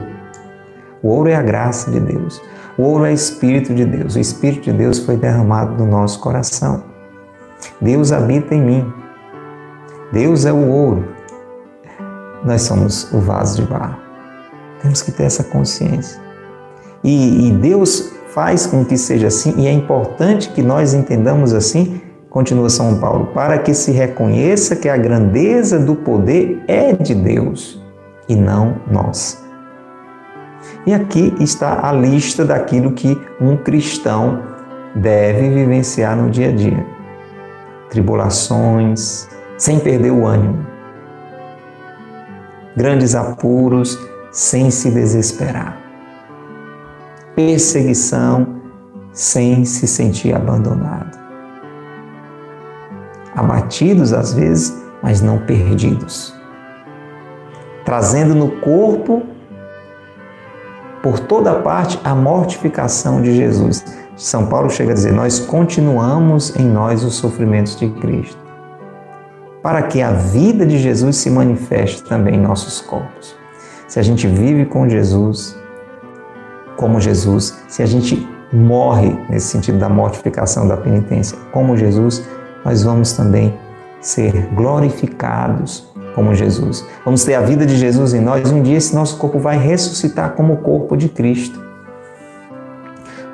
O 1.03 1.09
ouro 1.09 1.29
é 1.29 1.35
a 1.35 1.43
graça 1.43 1.91
de 1.91 2.01
Deus. 2.01 2.41
O 2.79 2.83
ouro 2.85 3.05
é 3.05 3.13
Espírito 3.13 3.75
de 3.75 3.85
Deus. 3.85 4.17
O 4.17 4.19
Espírito 4.19 4.63
de 4.63 4.73
Deus 4.73 4.99
foi 5.01 5.17
derramado 5.17 5.75
no 5.85 5.91
nosso 5.91 6.21
coração. 6.21 6.85
Deus 7.81 8.13
habita 8.13 8.55
em 8.55 8.63
mim. 8.63 8.93
Deus 10.13 10.47
é 10.47 10.53
o 10.53 10.69
ouro 10.69 11.15
nós 12.45 12.63
somos 12.63 13.11
o 13.13 13.19
vaso 13.19 13.63
de 13.63 13.69
barro. 13.69 13.97
Temos 14.83 15.01
que 15.01 15.11
ter 15.11 15.25
essa 15.25 15.43
consciência. 15.43 16.21
E, 17.03 17.49
e 17.49 17.53
Deus 17.53 18.13
faz 18.35 18.67
com 18.67 18.85
que 18.85 18.99
seja 18.99 19.29
assim, 19.29 19.55
e 19.57 19.69
é 19.69 19.73
importante 19.73 20.51
que 20.51 20.61
nós 20.61 20.93
entendamos 20.93 21.55
assim, 21.55 22.01
continua 22.29 22.69
São 22.69 22.99
Paulo, 22.99 23.27
para 23.27 23.59
que 23.59 23.73
se 23.73 23.93
reconheça 23.93 24.75
que 24.75 24.89
a 24.89 24.97
grandeza 24.97 25.79
do 25.79 25.95
poder 25.95 26.63
é 26.67 26.93
de 26.93 27.15
Deus 27.15 27.81
e 28.29 28.35
não 28.35 28.77
nós. 28.91 29.41
E 30.85 30.93
aqui 30.93 31.33
está 31.39 31.89
a 31.89 31.93
lista 31.93 32.45
daquilo 32.45 32.93
que 32.93 33.17
um 33.41 33.57
cristão 33.57 34.43
deve 34.97 35.51
vivenciar 35.51 36.17
no 36.17 36.29
dia 36.29 36.49
a 36.49 36.53
dia: 36.53 36.85
tribulações, 37.89 39.29
sem 39.57 39.79
perder 39.79 40.11
o 40.11 40.27
ânimo, 40.27 40.67
grandes 42.77 43.15
apuros 43.15 43.97
sem 44.33 44.73
se 44.73 44.91
desesperar, 44.91 45.84
perseguição 47.35 48.61
sem 49.13 49.65
se 49.65 49.87
sentir 49.87 50.35
abandonado, 50.35 51.19
abatidos 53.35 54.13
às 54.13 54.35
vezes, 54.35 54.83
mas 55.03 55.21
não 55.21 55.39
perdidos, 55.39 56.35
trazendo 57.85 58.35
no 58.35 58.51
corpo 58.61 59.23
por 61.03 61.21
toda 61.21 61.55
parte 61.61 62.01
a 62.03 62.15
mortificação 62.15 63.21
de 63.21 63.35
Jesus. 63.35 63.85
São 64.17 64.47
Paulo 64.47 64.71
chega 64.71 64.93
a 64.93 64.95
dizer: 64.95 65.13
Nós 65.13 65.39
continuamos 65.39 66.57
em 66.57 66.67
nós 66.67 67.05
os 67.05 67.15
sofrimentos 67.15 67.77
de 67.77 67.91
Cristo 67.91 68.45
para 69.65 69.83
que 69.85 70.03
a 70.03 70.13
vida 70.13 70.67
de 70.67 70.77
Jesus 70.77 71.17
se 71.17 71.31
manifeste 71.31 72.05
também 72.05 72.35
em 72.35 72.41
nossos 72.41 72.83
corpos. 72.83 73.35
Se 73.89 73.99
a 73.99 74.03
gente 74.03 74.27
vive 74.27 74.67
com 74.67 74.87
Jesus, 74.87 75.57
como 76.77 77.01
Jesus, 77.01 77.57
se 77.69 77.83
a 77.83 77.87
gente 77.87 78.29
morre 78.53 79.17
nesse 79.29 79.49
sentido 79.49 79.79
da 79.79 79.89
mortificação 79.89 80.69
da 80.69 80.77
penitência, 80.77 81.37
como 81.53 81.77
Jesus, 81.77 82.23
nós 82.65 82.83
vamos 82.83 83.13
também 83.13 83.55
ser 84.01 84.49
glorificados 84.55 85.93
como 86.15 86.35
Jesus. 86.35 86.87
Vamos 87.05 87.25
ter 87.25 87.35
a 87.35 87.41
vida 87.41 87.67
de 87.67 87.77
Jesus 87.77 88.15
em 88.15 88.21
nós. 88.21 88.51
Um 88.51 88.63
dia 88.63 88.77
esse 88.77 88.95
nosso 88.95 89.19
corpo 89.19 89.39
vai 89.39 89.59
ressuscitar 89.59 90.33
como 90.33 90.55
o 90.55 90.57
corpo 90.59 90.97
de 90.97 91.09
Cristo. 91.09 91.63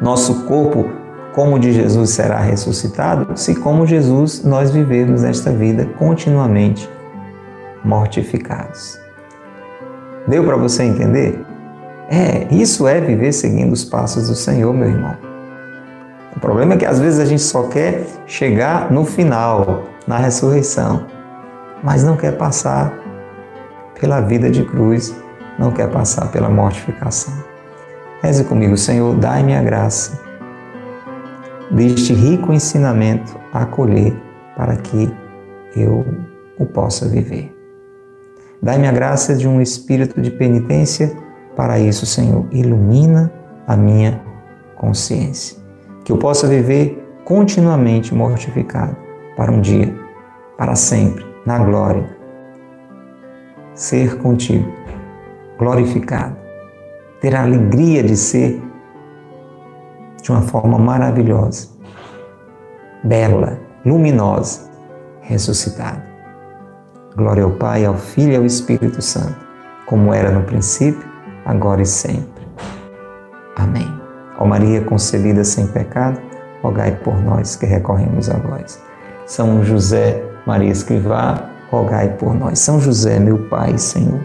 Nosso 0.00 0.46
corpo 0.46 0.88
como 1.34 1.58
de 1.58 1.72
Jesus 1.72 2.10
será 2.10 2.40
ressuscitado, 2.40 3.38
se 3.38 3.54
como 3.54 3.86
Jesus 3.86 4.42
nós 4.42 4.70
vivemos 4.70 5.22
nesta 5.22 5.52
vida 5.52 5.86
continuamente 5.98 6.90
mortificados. 7.84 8.98
Deu 10.26 10.44
para 10.44 10.56
você 10.56 10.82
entender? 10.82 11.49
É, 12.12 12.52
isso 12.52 12.88
é 12.88 13.00
viver 13.00 13.32
seguindo 13.32 13.72
os 13.72 13.84
passos 13.84 14.26
do 14.26 14.34
Senhor, 14.34 14.74
meu 14.74 14.88
irmão. 14.88 15.16
O 16.34 16.40
problema 16.40 16.74
é 16.74 16.76
que 16.76 16.84
às 16.84 16.98
vezes 16.98 17.20
a 17.20 17.24
gente 17.24 17.42
só 17.42 17.68
quer 17.68 18.04
chegar 18.26 18.90
no 18.90 19.04
final, 19.04 19.84
na 20.08 20.16
ressurreição, 20.18 21.06
mas 21.84 22.02
não 22.02 22.16
quer 22.16 22.36
passar 22.36 22.92
pela 24.00 24.20
vida 24.20 24.50
de 24.50 24.64
cruz, 24.64 25.14
não 25.56 25.70
quer 25.70 25.88
passar 25.88 26.32
pela 26.32 26.50
mortificação. 26.50 27.32
Reze 28.20 28.42
comigo, 28.42 28.76
Senhor, 28.76 29.14
dai-me 29.14 29.54
a 29.54 29.62
graça 29.62 30.20
deste 31.70 32.12
rico 32.12 32.52
ensinamento 32.52 33.38
a 33.52 33.62
acolher 33.62 34.12
para 34.56 34.74
que 34.74 35.14
eu 35.76 36.04
o 36.58 36.66
possa 36.66 37.06
viver. 37.06 37.56
Dai-me 38.60 38.88
a 38.88 38.92
graça 38.92 39.36
de 39.36 39.46
um 39.46 39.60
espírito 39.62 40.20
de 40.20 40.32
penitência 40.32 41.29
para 41.60 41.78
isso, 41.78 42.06
Senhor. 42.06 42.46
Ilumina 42.50 43.30
a 43.66 43.76
minha 43.76 44.18
consciência. 44.76 45.58
Que 46.02 46.10
eu 46.10 46.16
possa 46.16 46.48
viver 46.48 47.06
continuamente 47.22 48.14
mortificado 48.14 48.96
para 49.36 49.52
um 49.52 49.60
dia, 49.60 49.94
para 50.56 50.74
sempre, 50.74 51.22
na 51.44 51.58
glória. 51.58 52.16
Ser 53.74 54.16
contigo, 54.16 54.72
glorificado. 55.58 56.34
Ter 57.20 57.36
a 57.36 57.42
alegria 57.42 58.02
de 58.02 58.16
ser 58.16 58.58
de 60.22 60.32
uma 60.32 60.40
forma 60.40 60.78
maravilhosa, 60.78 61.68
bela, 63.04 63.58
luminosa, 63.84 64.70
ressuscitada. 65.20 66.02
Glória 67.14 67.44
ao 67.44 67.50
Pai, 67.50 67.84
ao 67.84 67.96
Filho 67.96 68.32
e 68.32 68.36
ao 68.36 68.46
Espírito 68.46 69.02
Santo, 69.02 69.36
como 69.84 70.14
era 70.14 70.30
no 70.30 70.42
princípio, 70.44 71.09
agora 71.44 71.82
e 71.82 71.86
sempre. 71.86 72.46
Amém. 73.56 73.88
Ó 74.38 74.46
Maria 74.46 74.80
concebida 74.82 75.44
sem 75.44 75.66
pecado, 75.66 76.20
rogai 76.62 76.92
por 76.96 77.20
nós 77.22 77.56
que 77.56 77.66
recorremos 77.66 78.30
a 78.30 78.36
vós. 78.38 78.82
São 79.26 79.62
José 79.62 80.22
Maria 80.46 80.70
Escrivá, 80.70 81.50
rogai 81.70 82.08
por 82.16 82.34
nós. 82.34 82.58
São 82.58 82.80
José, 82.80 83.18
meu 83.18 83.38
Pai 83.48 83.76
Senhor, 83.78 84.20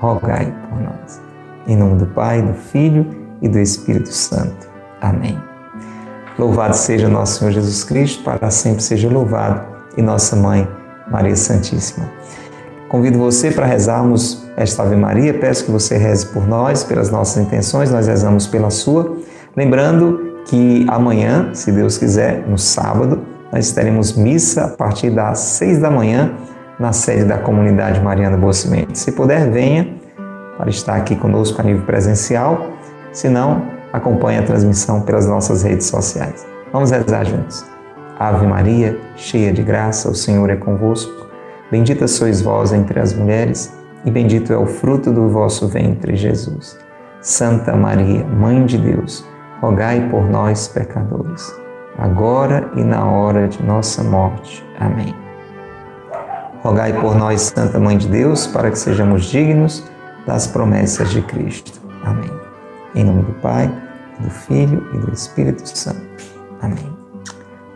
rogai 0.00 0.52
por 0.68 0.80
nós. 0.80 1.20
Em 1.66 1.76
nome 1.76 1.96
do 1.96 2.06
Pai, 2.06 2.42
do 2.42 2.54
Filho 2.54 3.06
e 3.40 3.48
do 3.48 3.58
Espírito 3.58 4.12
Santo. 4.12 4.68
Amém. 5.00 5.38
Louvado 6.38 6.74
seja 6.74 7.08
nosso 7.08 7.40
Senhor 7.40 7.50
Jesus 7.50 7.84
Cristo, 7.84 8.24
para 8.24 8.50
sempre 8.50 8.82
seja 8.82 9.08
louvado, 9.08 9.60
e 9.96 10.02
nossa 10.02 10.34
Mãe, 10.34 10.66
Maria 11.10 11.36
Santíssima. 11.36 12.10
Convido 12.88 13.18
você 13.18 13.50
para 13.50 13.66
rezarmos 13.66 14.41
esta 14.56 14.82
Ave 14.82 14.96
Maria. 14.96 15.34
Peço 15.34 15.64
que 15.64 15.70
você 15.70 15.96
reze 15.96 16.26
por 16.26 16.46
nós, 16.46 16.84
pelas 16.84 17.10
nossas 17.10 17.42
intenções, 17.44 17.90
nós 17.90 18.06
rezamos 18.06 18.46
pela 18.46 18.70
sua. 18.70 19.16
Lembrando 19.56 20.32
que 20.46 20.86
amanhã, 20.88 21.50
se 21.54 21.70
Deus 21.72 21.98
quiser, 21.98 22.46
no 22.48 22.58
sábado, 22.58 23.20
nós 23.52 23.72
teremos 23.72 24.14
missa 24.14 24.64
a 24.64 24.68
partir 24.68 25.10
das 25.10 25.38
seis 25.38 25.78
da 25.78 25.90
manhã 25.90 26.32
na 26.78 26.92
sede 26.92 27.24
da 27.24 27.38
comunidade 27.38 28.00
Mariana 28.00 28.36
Boa 28.36 28.52
Semente. 28.52 28.98
Se 28.98 29.12
puder, 29.12 29.50
venha 29.50 29.94
para 30.56 30.70
estar 30.70 30.96
aqui 30.96 31.14
conosco 31.14 31.60
a 31.60 31.64
nível 31.64 31.84
presencial. 31.84 32.66
Se 33.12 33.28
não, 33.28 33.62
acompanhe 33.92 34.38
a 34.38 34.42
transmissão 34.42 35.02
pelas 35.02 35.26
nossas 35.26 35.62
redes 35.62 35.86
sociais. 35.86 36.46
Vamos 36.72 36.90
rezar 36.90 37.24
juntos. 37.24 37.64
Ave 38.18 38.46
Maria, 38.46 38.98
cheia 39.16 39.52
de 39.52 39.62
graça, 39.62 40.08
o 40.08 40.14
Senhor 40.14 40.48
é 40.48 40.56
convosco. 40.56 41.28
Bendita 41.70 42.08
sois 42.08 42.40
vós 42.40 42.72
entre 42.72 42.98
as 43.00 43.12
mulheres, 43.12 43.72
e 44.04 44.10
bendito 44.10 44.52
é 44.52 44.56
o 44.56 44.66
fruto 44.66 45.12
do 45.12 45.28
vosso 45.28 45.68
ventre, 45.68 46.16
Jesus. 46.16 46.78
Santa 47.20 47.76
Maria, 47.76 48.24
Mãe 48.24 48.66
de 48.66 48.76
Deus, 48.76 49.24
rogai 49.60 50.08
por 50.10 50.28
nós, 50.28 50.66
pecadores, 50.66 51.54
agora 51.96 52.68
e 52.74 52.82
na 52.82 53.06
hora 53.06 53.46
de 53.46 53.62
nossa 53.62 54.02
morte. 54.02 54.64
Amém. 54.80 55.14
Rogai 56.62 56.92
por 57.00 57.14
nós, 57.14 57.52
Santa 57.54 57.78
Mãe 57.78 57.96
de 57.96 58.08
Deus, 58.08 58.46
para 58.46 58.70
que 58.70 58.78
sejamos 58.78 59.24
dignos 59.26 59.84
das 60.26 60.46
promessas 60.46 61.10
de 61.10 61.22
Cristo. 61.22 61.80
Amém. 62.04 62.30
Em 62.94 63.04
nome 63.04 63.22
do 63.22 63.32
Pai, 63.34 63.72
do 64.18 64.30
Filho 64.30 64.84
e 64.94 64.98
do 64.98 65.12
Espírito 65.12 65.66
Santo. 65.76 66.02
Amém. 66.60 66.96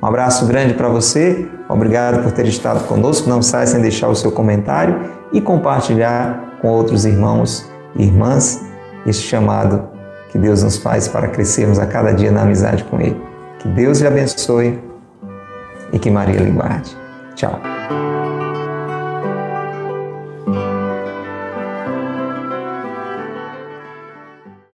Um 0.03 0.07
abraço 0.07 0.47
grande 0.47 0.75
para 0.75 0.89
você. 0.89 1.49
Obrigado 1.69 2.23
por 2.23 2.33
ter 2.33 2.47
estado 2.47 2.87
conosco. 2.87 3.29
Não 3.29 3.43
saia 3.43 3.67
sem 3.67 3.81
deixar 3.81 4.09
o 4.09 4.15
seu 4.15 4.31
comentário 4.31 5.16
e 5.33 5.41
compartilhar 5.41 6.59
com 6.61 6.69
outros 6.69 7.05
irmãos 7.05 7.71
e 7.97 8.05
irmãs 8.05 8.65
este 9.07 9.27
chamado 9.27 9.89
que 10.31 10.39
Deus 10.39 10.63
nos 10.63 10.77
faz 10.77 11.09
para 11.09 11.29
crescermos 11.29 11.79
a 11.79 11.87
cada 11.87 12.13
dia 12.13 12.31
na 12.31 12.43
amizade 12.43 12.85
com 12.85 13.01
Ele. 13.01 13.21
Que 13.59 13.69
Deus 13.69 14.01
lhe 14.01 14.07
abençoe 14.07 14.79
e 15.93 15.99
que 15.99 16.11
Maria 16.11 16.41
lhe 16.41 16.51
guarde. 16.51 16.97
Tchau. 17.35 17.61